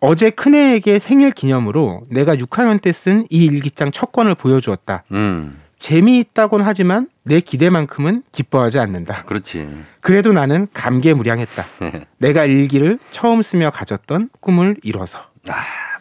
[0.00, 5.04] 어제 큰애에게 생일 기념으로 내가 6학년 때 쓴 이 일기장 첫 권을 보여주었다.
[5.12, 5.58] 음.
[5.78, 9.24] 재미있다곤 하지만 내 기대만큼은 기뻐하지 않는다.
[9.24, 9.68] 그렇지.
[10.00, 11.64] 그래도 나는 감개무량했다.
[11.80, 12.04] 네.
[12.18, 15.18] 내가 일기를 처음 쓰며 가졌던 꿈을 이뤄서.
[15.48, 15.54] 아,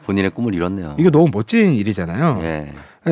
[0.05, 0.95] 본인의 꿈을 이뤘네요.
[0.99, 2.39] 이거 너무 멋진 일이잖아요.
[2.43, 2.67] 예.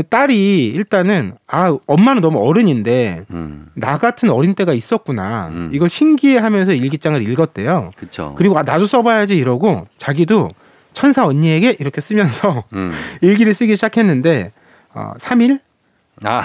[0.09, 3.67] 딸이 일단은 아 엄마는 너무 어른인데 음.
[3.73, 5.47] 나 같은 어린 때가 있었구나.
[5.47, 5.69] 음.
[5.73, 7.91] 이걸 신기해하면서 일기장을 읽었대요.
[7.95, 8.35] 그렇죠.
[8.37, 10.51] 그리고 아 나도 써봐야지 이러고 자기도
[10.93, 12.93] 천사 언니에게 이렇게 쓰면서 음.
[13.21, 14.51] 일기를 쓰기 시작했는데
[14.93, 15.59] 어, 3일
[16.23, 16.43] 아,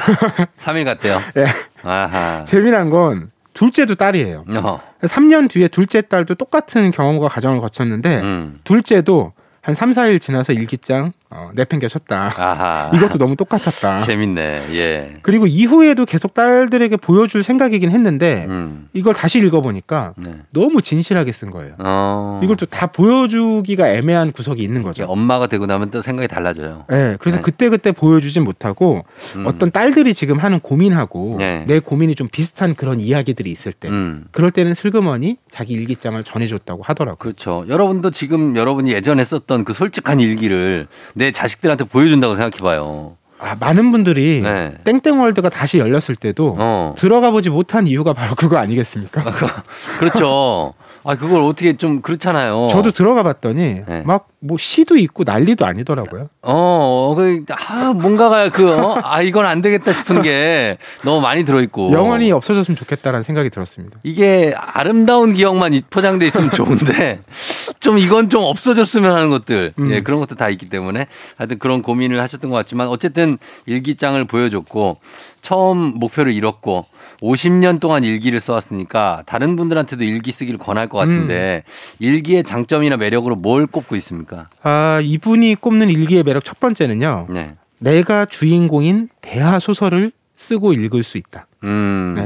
[0.57, 1.21] 3일 갔대요.
[1.35, 1.47] 네.
[1.83, 2.45] 아하.
[2.45, 4.45] 재미난 건 둘째도 딸이에요.
[4.63, 4.81] 어.
[5.03, 8.61] 3년 뒤에 둘째 딸도 똑같은 경험과 과정을 거쳤는데 음.
[8.65, 9.33] 둘째도
[9.65, 12.33] 한 3, 4일 지나서 일기장 어, 내팽겨쳤다.
[12.37, 12.91] 아하.
[12.95, 13.97] 이것도 너무 똑같았다.
[14.05, 14.67] 재밌네.
[14.75, 15.17] 예.
[15.23, 18.89] 그리고 이후에도 계속 딸들에게 보여줄 생각이긴 했는데 음.
[18.93, 20.33] 이걸 다시 읽어보니까 네.
[20.53, 21.75] 너무 진실하게 쓴 거예요.
[21.79, 22.41] 어.
[22.45, 25.05] 이걸 또 다 보여주기가 애매한 구석이 있는 거죠.
[25.05, 26.85] 엄마가 되고 나면 또 생각이 달라져요.
[26.91, 27.43] 네, 그래서 네.
[27.43, 29.05] 그때 그때 보여주진 못하고
[29.37, 29.47] 음.
[29.47, 31.65] 어떤 딸들이 지금 하는 고민하고 네.
[31.69, 34.25] 내 고민이 좀 비슷한 그런 이야기들이 있을 때 음.
[34.33, 37.17] 그럴 때는 슬그머니 자기 일기장을 전해줬다고 하더라고요.
[37.19, 37.65] 그렇죠.
[37.69, 43.17] 여러분도 지금 여러분이 예전에 썼던 그 솔직한 일기를 내 자식들한테 보여준다고 생각해봐요.
[43.39, 44.75] 아, 많은 분들이 네.
[44.85, 46.95] 땡땡월드가 다시 열렸을 때도 어.
[46.97, 49.23] 들어가 보지 못한 이유가 바로 그거 아니겠습니까?
[49.99, 50.73] 그렇죠.
[51.07, 52.69] 아 그걸 어떻게 좀 그렇잖아요.
[52.71, 54.03] 저도 들어가 봤더니 네.
[54.07, 56.29] 막뭐 시도 있고 난리도 아니더라고요.
[56.43, 58.99] 어, 그, 아, 뭔가가 그, 어?
[59.03, 61.93] 아, 이건 안 되겠다 싶은 게 너무 많이 들어있고.
[61.93, 63.99] 영원히 없어졌으면 좋겠다라는 생각이 들었습니다.
[64.03, 67.21] 이게 아름다운 기억만 이- 포장돼 있으면 좋은데
[67.81, 69.91] 좀 이건 좀 없어졌으면 하는 것들 음.
[69.91, 73.37] 예 그런 것도 다 있기 때문에 하여튼 그런 고민을 하셨던 것 같지만 어쨌든
[73.67, 74.99] 일기장을 보여줬고
[75.43, 76.87] 처음 목표를 이뤘고
[77.21, 81.71] 50년 동안 일기를 써왔으니까 다른 분들한테도 일기 쓰기를 권할 것 같은데 음.
[81.99, 84.49] 일기의 장점이나 매력으로 뭘 꼽고 있습니까?
[84.63, 87.29] 아 이분이 꼽는 일기의 매력 첫 번째는요.
[87.31, 87.55] 네.
[87.79, 91.47] 내가 주인공인 대하 소설을 쓰고 읽을 수 있다.
[91.65, 92.13] 음.
[92.17, 92.23] 네.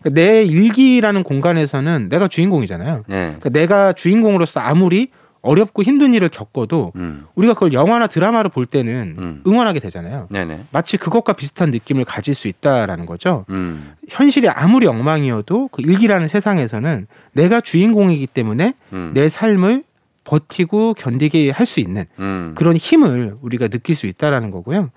[0.00, 3.04] 그러니까 내 일기라는 공간에서는 내가 주인공이잖아요.
[3.06, 3.16] 네.
[3.26, 5.08] 그러니까 내가 주인공으로서 아무리
[5.42, 7.26] 어렵고 힘든 일을 겪어도 음.
[7.34, 10.26] 우리가 그걸 영화나 드라마를 볼 때는 응원하게 되잖아요.
[10.30, 10.60] 네네.
[10.72, 13.44] 마치 그것과 비슷한 느낌을 가질 수 있다라는 거죠.
[13.50, 13.92] 음.
[14.08, 19.12] 현실이 아무리 엉망이어도 그 일기라는 세상에서는 내가 주인공이기 때문에 음.
[19.14, 19.84] 내 삶을
[20.24, 22.52] 버티고 견디게 할 수 있는 음.
[22.56, 24.90] 그런 힘을 우리가 느낄 수 있다라는 거고요.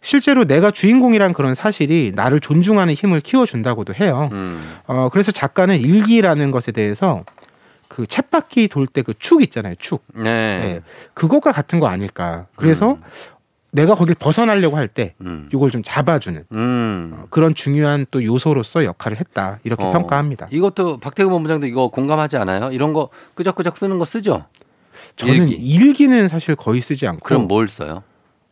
[0.00, 4.28] 실제로 내가 주인공이란 그런 사실이 나를 존중하는 힘을 키워준다고도 해요.
[4.32, 4.62] 음.
[4.86, 7.24] 어, 그래서 작가는 일기라는 것에 대해서
[7.88, 9.74] 그 챗바퀴 돌 때 그 축 있잖아요.
[9.78, 10.02] 축.
[10.14, 10.22] 네.
[10.22, 10.80] 네.
[11.14, 12.46] 그것과 같은 거 아닐까.
[12.56, 13.02] 그래서 음.
[13.70, 15.14] 내가 거길 벗어나려고 할때
[15.52, 17.12] 이걸 좀 잡아주는 음.
[17.14, 19.58] 어, 그런 중요한 또 요소로서 역할을 했다.
[19.64, 19.92] 이렇게 어.
[19.92, 20.46] 평가합니다.
[20.50, 22.70] 이것도 박태근 본부장도 이거 공감하지 않아요?
[22.72, 24.44] 이런 거 끄적끄적 쓰는 거 쓰죠?
[25.16, 25.54] 저는 일기.
[25.56, 28.02] 일기는 사실 거의 쓰지 않고 그럼 뭘 써요?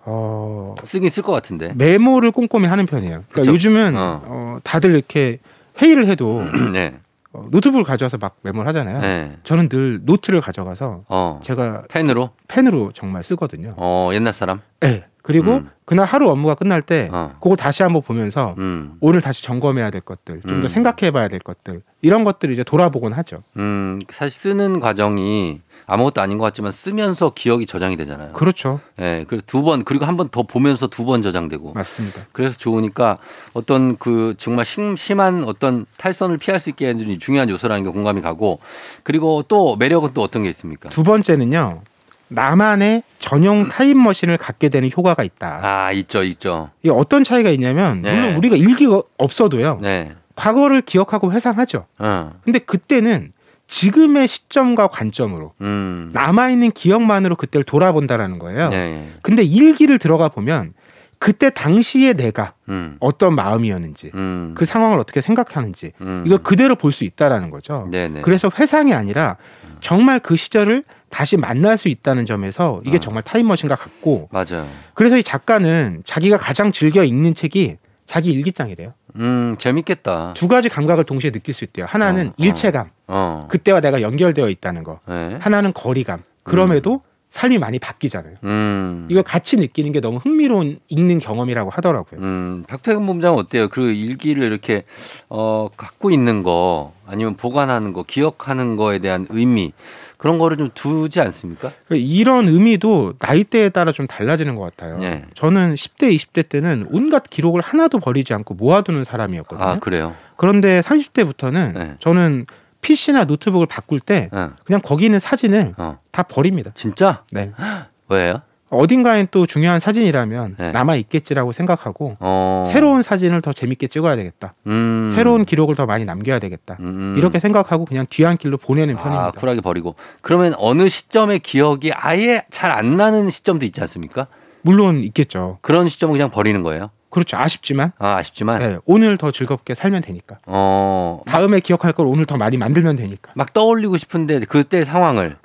[0.08, 1.72] 어, 쓰긴 쓸 것 같은데.
[1.74, 3.24] 메모를 꼼꼼히 하는 편이에요.
[3.30, 3.52] 그러니까?
[3.52, 4.22] 요즘은 어.
[4.24, 5.38] 어, 다들 이렇게
[5.80, 6.94] 회의를 해도 네.
[7.36, 9.00] 어, 노트북을 가져와서 막 메모를 하잖아요.
[9.00, 9.36] 네.
[9.44, 11.40] 저는 늘 노트를 가져가서 어.
[11.42, 12.30] 제가 펜으로?
[12.48, 13.74] 펜으로 정말 쓰거든요.
[13.76, 14.60] 어, 옛날 사람?
[14.80, 15.04] 네.
[15.26, 15.70] 그리고 음.
[15.84, 17.32] 그날 하루 업무가 끝날 때 어.
[17.40, 18.94] 그걸 다시 한번 보면서 음.
[19.00, 20.68] 오늘 다시 점검해야 될 것들, 좀더 음.
[20.68, 23.42] 생각해 봐야 될 것들, 이런 것들을 이제 돌아보곤 하죠.
[23.56, 28.32] 음, 사실 쓰는 과정이 아무것도 아닌 것 같지만 쓰면서 기억이 저장이 되잖아요.
[28.34, 28.78] 그렇죠.
[29.00, 31.72] 예, 그래서 두 번, 그리고 한 번 더 보면서 두 번 저장되고.
[31.74, 32.20] 맞습니다.
[32.30, 33.18] 그래서 좋으니까
[33.52, 38.20] 어떤 그 정말 심, 심한 어떤 탈선을 피할 수 있게 해주는 중요한 요소라는 게 공감이
[38.20, 38.60] 가고
[39.02, 40.88] 그리고 또 매력은 또 어떤 게 있습니까?
[40.88, 41.80] 두 번째는요.
[42.28, 45.60] 나만의 전용 타임머신을 갖게 되는 효과가 있다.
[45.62, 46.70] 아, 있죠, 있죠.
[46.82, 48.14] 이게 어떤 차이가 있냐면 네.
[48.14, 49.78] 물론 우리가 일기가 없어도요.
[49.82, 50.12] 네.
[50.34, 51.86] 과거를 기억하고 회상하죠.
[51.98, 52.32] 어.
[52.44, 53.32] 근데 그때는
[53.68, 56.10] 지금의 시점과 관점으로 음.
[56.12, 58.68] 남아 있는 기억만으로 그때를 돌아본다라는 거예요.
[58.68, 59.12] 네.
[59.22, 60.72] 근데 일기를 들어가 보면
[61.18, 62.96] 그때 당시에 내가 음.
[63.00, 64.52] 어떤 마음이었는지 음.
[64.56, 66.22] 그 상황을 어떻게 생각하는지 음.
[66.26, 67.88] 이걸 그대로 볼 수 있다라는 거죠.
[67.90, 68.20] 네네.
[68.20, 69.36] 그래서 회상이 아니라
[69.80, 73.00] 정말 그 시절을 다시 만날 수 있다는 점에서 이게 어.
[73.00, 74.68] 정말 타임머신과 같고 맞아요.
[74.94, 77.76] 그래서 이 작가는 자기가 가장 즐겨 읽는 책이
[78.06, 78.94] 자기 일기장이래요.
[79.16, 80.34] 음, 재밌겠다.
[80.34, 81.86] 두 가지 감각을 동시에 느낄 수 있대요.
[81.86, 82.34] 하나는 어, 어.
[82.36, 83.46] 일체감, 어.
[83.50, 85.00] 그때와 내가 연결되어 있다는 거.
[85.08, 85.38] 네.
[85.40, 86.22] 하나는 거리감.
[86.42, 88.36] 그럼에도 삶이 많이 바뀌잖아요.
[88.44, 89.08] 음.
[89.10, 92.20] 이걸 같이 느끼는 게 너무 흥미로운 읽는 경험이라고 하더라고요.
[92.20, 93.68] 음, 박태근 본부장은 어때요?
[93.68, 94.84] 그 일기를 이렇게
[95.28, 99.72] 어, 갖고 있는 거 아니면 보관하는 거, 기억하는 거에 대한 의미
[100.16, 101.72] 그런 거를 좀 두지 않습니까?
[101.90, 104.98] 이런 의미도 나이대에 따라 좀 달라지는 것 같아요.
[104.98, 105.24] 네.
[105.34, 109.66] 저는 10대, 20대 때는 온갖 기록을 하나도 버리지 않고 모아두는 사람이었거든요.
[109.66, 110.14] 아, 그래요?
[110.36, 111.94] 그런데 30대부터는 네.
[112.00, 112.46] 저는
[112.80, 114.50] PC나 노트북을 바꿀 때 어.
[114.64, 115.98] 그냥 거기 있는 사진을 어.
[116.12, 116.70] 다 버립니다.
[116.74, 117.24] 진짜?
[117.32, 117.52] 네.
[118.08, 118.42] 왜요?
[118.70, 120.72] 어딘가엔 또 중요한 사진이라면 네.
[120.72, 122.64] 남아 있겠지라고 생각하고 어.
[122.68, 124.54] 새로운 사진을 더 재밌게 찍어야 되겠다.
[124.66, 125.12] 음.
[125.14, 126.76] 새로운 기록을 더 많이 남겨야 되겠다.
[126.80, 127.14] 음.
[127.16, 129.30] 이렇게 생각하고 그냥 뒤안길로 보내는 아, 편입니다.
[129.32, 129.94] 쿨하게 버리고.
[130.20, 134.26] 그러면 어느 시점의 기억이 아예 잘 안 나는 시점도 있지 않습니까?
[134.60, 135.58] 물론 있겠죠.
[135.62, 136.90] 그런 시점은 그냥 버리는 거예요?
[137.08, 137.36] 그렇죠.
[137.38, 138.58] 아쉽지만 아, 아쉽지만.
[138.58, 140.38] 네, 오늘 더 즐겁게 살면 되니까.
[140.44, 141.22] 어.
[141.26, 143.32] 다음에 기억할 걸 오늘 더 많이 만들면 되니까.
[143.36, 145.36] 막 떠올리고 싶은데 그때 상황을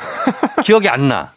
[0.64, 1.32] 기억이 안 나.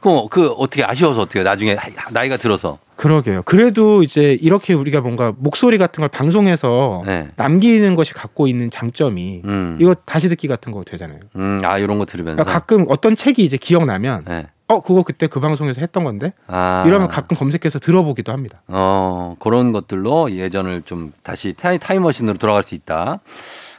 [0.00, 1.76] 그럼 그 어떻게 아쉬워서 어떻게 나중에
[2.10, 3.42] 나이가 들어서 그러게요.
[3.44, 7.28] 그래도 이제 이렇게 우리가 뭔가 목소리 같은 걸 방송해서 네.
[7.36, 9.78] 남기는 것이 갖고 있는 장점이 음.
[9.80, 11.20] 이거 다시 듣기 같은 거 되잖아요.
[11.36, 14.46] 음, 아 이런 거 들으면서 그러니까 가끔 어떤 책이 이제 기억나면 네.
[14.66, 16.84] 어 그거 그때 그 방송에서 했던 건데 아.
[16.86, 18.60] 이러면 가끔 검색해서 들어보기도 합니다.
[18.68, 23.20] 어, 그런 것들로 예전을 좀 다시 타이, 타임머신으로 돌아갈 수 있다.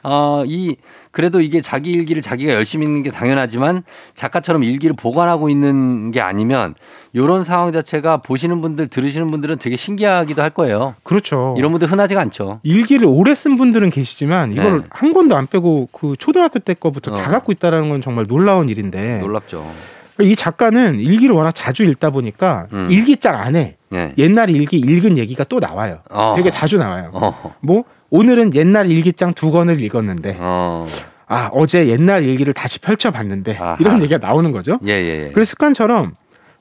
[0.03, 0.75] 어, 이,
[1.11, 3.83] 그래도 이게 자기 일기를 자기가 열심히 읽는 게 당연하지만
[4.13, 6.75] 작가처럼 일기를 보관하고 있는 게 아니면
[7.13, 10.95] 이런 상황 자체가 보시는 분들, 들으시는 분들은 되게 신기하기도 할 거예요.
[11.03, 11.55] 그렇죠.
[11.57, 12.61] 이런 분들 흔하지가 않죠.
[12.63, 14.85] 일기를 오래 쓴 분들은 계시지만 이걸 네.
[14.89, 17.31] 한 권도 안 빼고 그 초등학교 때 거부터 다 어.
[17.31, 19.65] 갖고 있다라는 건 정말 놀라운 일인데 놀랍죠.
[20.19, 22.87] 이 작가는 일기를 워낙 자주 읽다 보니까 음.
[22.89, 24.13] 일기장 안에 네.
[24.17, 25.99] 옛날 일기 읽은 얘기가 또 나와요.
[26.09, 26.33] 어.
[26.35, 27.11] 되게 자주 나와요.
[27.13, 27.55] 어.
[27.61, 27.83] 뭐
[28.15, 30.85] 오늘은 옛날 일기장 두 권을 읽었는데 어.
[31.27, 33.77] 아 어제 옛날 일기를 다시 펼쳐봤는데 아하.
[33.79, 34.77] 이런 얘기가 나오는 거죠.
[34.85, 35.25] 예, 예.
[35.27, 35.31] 예.
[35.33, 36.13] 그래서 습관처럼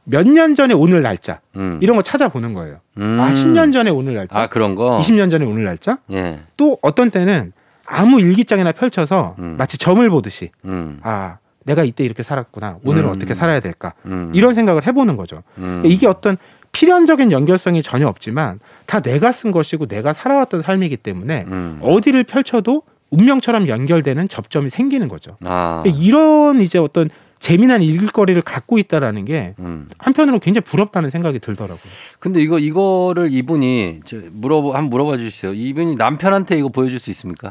[0.04, 1.78] 몇 년 전에 오늘 날짜 음.
[1.82, 2.78] 이런 거 찾아보는 거예요.
[2.98, 3.18] 음.
[3.20, 4.98] 아 10년 전에 오늘 날짜, 아, 그런 거.
[5.02, 5.98] 20년 전에 오늘 날짜.
[6.10, 6.40] 예.
[6.56, 7.52] 또 어떤 때는
[7.84, 9.56] 아무 일기장이나 펼쳐서 음.
[9.58, 11.00] 마치 점을 보듯이 음.
[11.02, 13.14] 아 내가 이때 이렇게 살았구나 오늘은 음.
[13.14, 14.30] 어떻게 살아야 될까 음.
[14.34, 15.42] 이런 생각을 해보는 거죠.
[15.58, 15.82] 음.
[15.84, 16.36] 이게 어떤
[16.72, 21.78] 필연적인 연결성이 전혀 없지만 다 내가 쓴 것이고 내가 살아왔던 삶이기 때문에 음.
[21.82, 25.36] 어디를 펼쳐도 운명처럼 연결되는 접점이 생기는 거죠.
[25.44, 25.82] 아.
[25.86, 27.10] 이런 이제 어떤
[27.40, 29.88] 재미난 일거리를 갖고 있다라는 게 음.
[29.98, 31.92] 한편으로 굉장히 부럽다는 생각이 들더라고요.
[32.18, 35.54] 근데 이거 이거를 이분이 저 물어보 한번 물어봐 주시죠.
[35.54, 37.50] 이분이 남편한테 이거 보여줄 수 있습니까?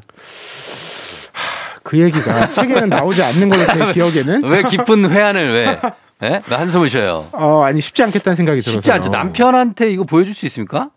[1.84, 5.80] 그 얘기가 책에는 나오지 않는 걸로 제 기억에는 왜 깊은 회한을 왜?
[6.24, 6.42] 예?
[6.50, 7.26] 왜 한숨을 쉬어요?
[7.32, 9.10] 어 아니 쉽지 않겠다는 생각이 들어서 쉽지 않죠.
[9.10, 10.90] 남편한테 이거 보여줄 수 있습니까?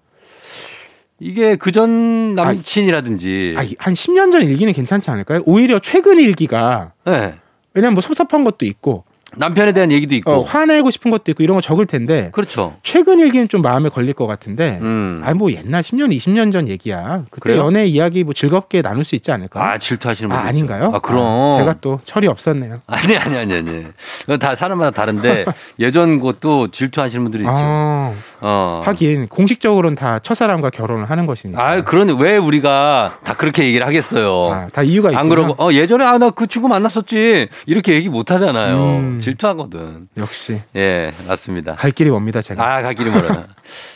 [1.21, 3.55] 이게 그 전 남친이라든지.
[3.57, 5.43] 아, 한 10년 전 일기는 괜찮지 않을까요?
[5.47, 7.35] 오히려 최근 일기가 네.
[7.75, 9.05] 왜냐면 뭐 섭섭한 것도 있고
[9.37, 10.31] 남편에 대한 얘기도 있고.
[10.31, 12.75] 어, 화내고 싶은 것도 있고 이런 거 적을 텐데 그렇죠.
[12.83, 15.21] 최근 일기는 좀 마음에 걸릴 것 같은데 음.
[15.25, 17.61] 아니 뭐 옛날 10년 20년 전 얘기야 그때 그래요?
[17.65, 19.63] 연애 이야기 뭐 즐겁게 나눌 수 있지 않을까?
[19.73, 20.91] 아 질투하시는 아, 분들 아닌가요?
[20.95, 21.23] 아 그럼.
[21.55, 22.81] 아, 제가 또 철이 없었네요.
[22.89, 23.87] 아니 아니 아니 아니.
[24.23, 25.45] 그건 다 사람마다 다른데
[25.81, 27.53] 예전 것도 질투하시는 분들이 있죠.
[27.55, 28.83] 아, 어.
[28.85, 31.63] 하긴 공식적으로는 다 첫사람과 결혼을 하는 것이니까.
[31.63, 34.53] 아 그런데 왜 우리가 다 그렇게 얘기를 하겠어요?
[34.53, 35.21] 아, 다 이유가 있구나.
[35.21, 38.77] 안 그러고 어 예전에 아 나 그 친구 만났었지 이렇게 얘기 못 하잖아요.
[38.77, 39.19] 음.
[39.23, 40.09] 질투하거든.
[40.19, 41.75] 역시 예 맞습니다.
[41.75, 42.77] 갈 길이 멉니다 제가.
[42.77, 43.45] 아, 가기를 멀어요.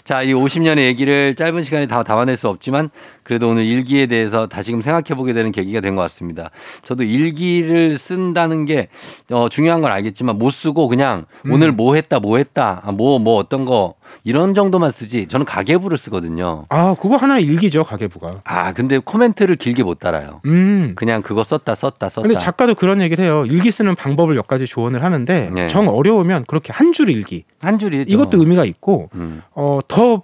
[0.05, 2.91] 자, 이 50년의 얘기를 짧은 시간에 다 담아낼 수 없지만
[3.27, 6.51] 그래도 오늘 일기에 대해서 다시금 생각해 보게 되는 계기가 된 것 같습니다.
[6.85, 8.87] 저도 일기를 쓴다는 게
[9.33, 11.51] 어, 중요한 건 알겠지만 못 쓰고 그냥 음.
[11.53, 15.99] 오늘 뭐 했다, 뭐 했다, 아, 뭐, 뭐 어떤 거 이런 정도만 쓰지 저는 가계부를
[15.99, 16.67] 쓰거든요.
[16.69, 18.43] 아 그거 하나의 일기죠 가계부가.
[18.45, 20.41] 아, 근데 코멘트를 길게 못 달아요.
[20.45, 20.93] 음.
[20.95, 22.29] 그냥 그거 썼다, 썼다, 썼다.
[22.29, 23.45] 근데 작가도 그런 얘기를 해요.
[23.47, 25.67] 일기 쓰는 방법을 몇 가지 조언을 하는데 네.
[25.67, 27.45] 정 어려우면 그렇게 한 줄 일기.
[27.61, 28.15] 한 줄이죠.
[28.15, 29.43] 이것도 의미가 있고 음.
[29.55, 30.23] 어, 더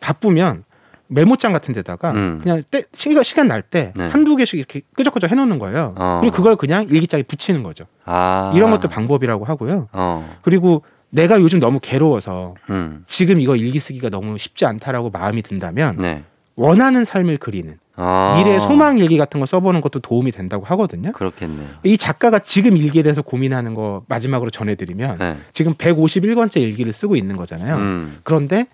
[0.00, 0.64] 바쁘면
[1.08, 2.40] 메모장 같은 데다가 음.
[2.42, 4.08] 그냥 때, 시간, 시간 날때 네.
[4.08, 5.94] 한두 개씩 이렇게 끄적끄적 해놓는 거예요.
[5.96, 6.18] 어.
[6.20, 7.84] 그리고 그걸 그냥 일기장에 붙이는 거죠.
[8.04, 8.52] 아.
[8.54, 9.88] 이런 것도 방법이라고 하고요.
[9.92, 10.36] 어.
[10.42, 13.04] 그리고 내가 요즘 너무 괴로워서 음.
[13.06, 16.24] 지금 이거 일기 쓰기가 너무 쉽지 않다라고 마음이 든다면 네.
[16.54, 18.36] 원하는 삶을 그리는 아.
[18.38, 21.12] 미래의 소망 일기 같은 거 써보는 것도 도움이 된다고 하거든요.
[21.12, 21.68] 그렇겠네요.
[21.84, 25.36] 이 작가가 지금 일기에 대해서 고민하는 거 마지막으로 전해드리면 네.
[25.52, 27.76] 지금 151권째 일기를 쓰고 있는 거잖아요.
[27.76, 28.18] 음.
[28.22, 28.66] 그런데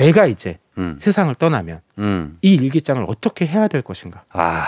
[0.00, 0.98] 내가 이제 음.
[1.00, 2.38] 세상을 떠나면 음.
[2.42, 4.24] 이 일기장을 어떻게 해야 될 것인가?
[4.32, 4.66] 아,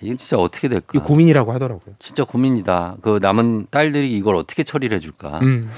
[0.00, 0.86] 이게 진짜 어떻게 될까?
[0.94, 1.94] 이 고민이라고 하더라고요.
[1.98, 2.96] 진짜 고민이다.
[3.02, 5.40] 그 남은 딸들이 이걸 어떻게 처리를 해줄까?
[5.40, 5.70] 음.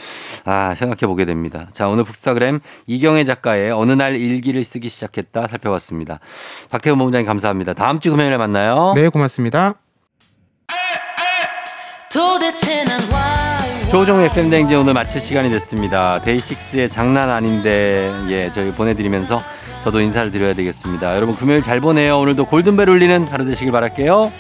[0.44, 1.68] 아, 생각해 보게 됩니다.
[1.72, 6.20] 자, 오늘 북스타그램 이경혜 작가의 어느 날 일기를 쓰기 시작했다 살펴봤습니다.
[6.70, 7.74] 박태훈 본부장님 감사합니다.
[7.74, 8.92] 다음 주 금요일에 만나요.
[8.94, 9.74] 네, 고맙습니다.
[13.94, 16.20] 조종의 팬댕지 오늘 마칠 시간이 됐습니다.
[16.22, 19.40] 데이식스의 장난 아닌데 예 저희 보내드리면서
[19.84, 21.14] 저도 인사를 드려야 되겠습니다.
[21.14, 22.18] 여러분 금요일 잘 보내요.
[22.18, 24.32] 오늘도 골든벨 울리는 하루 되시길 바랄게요.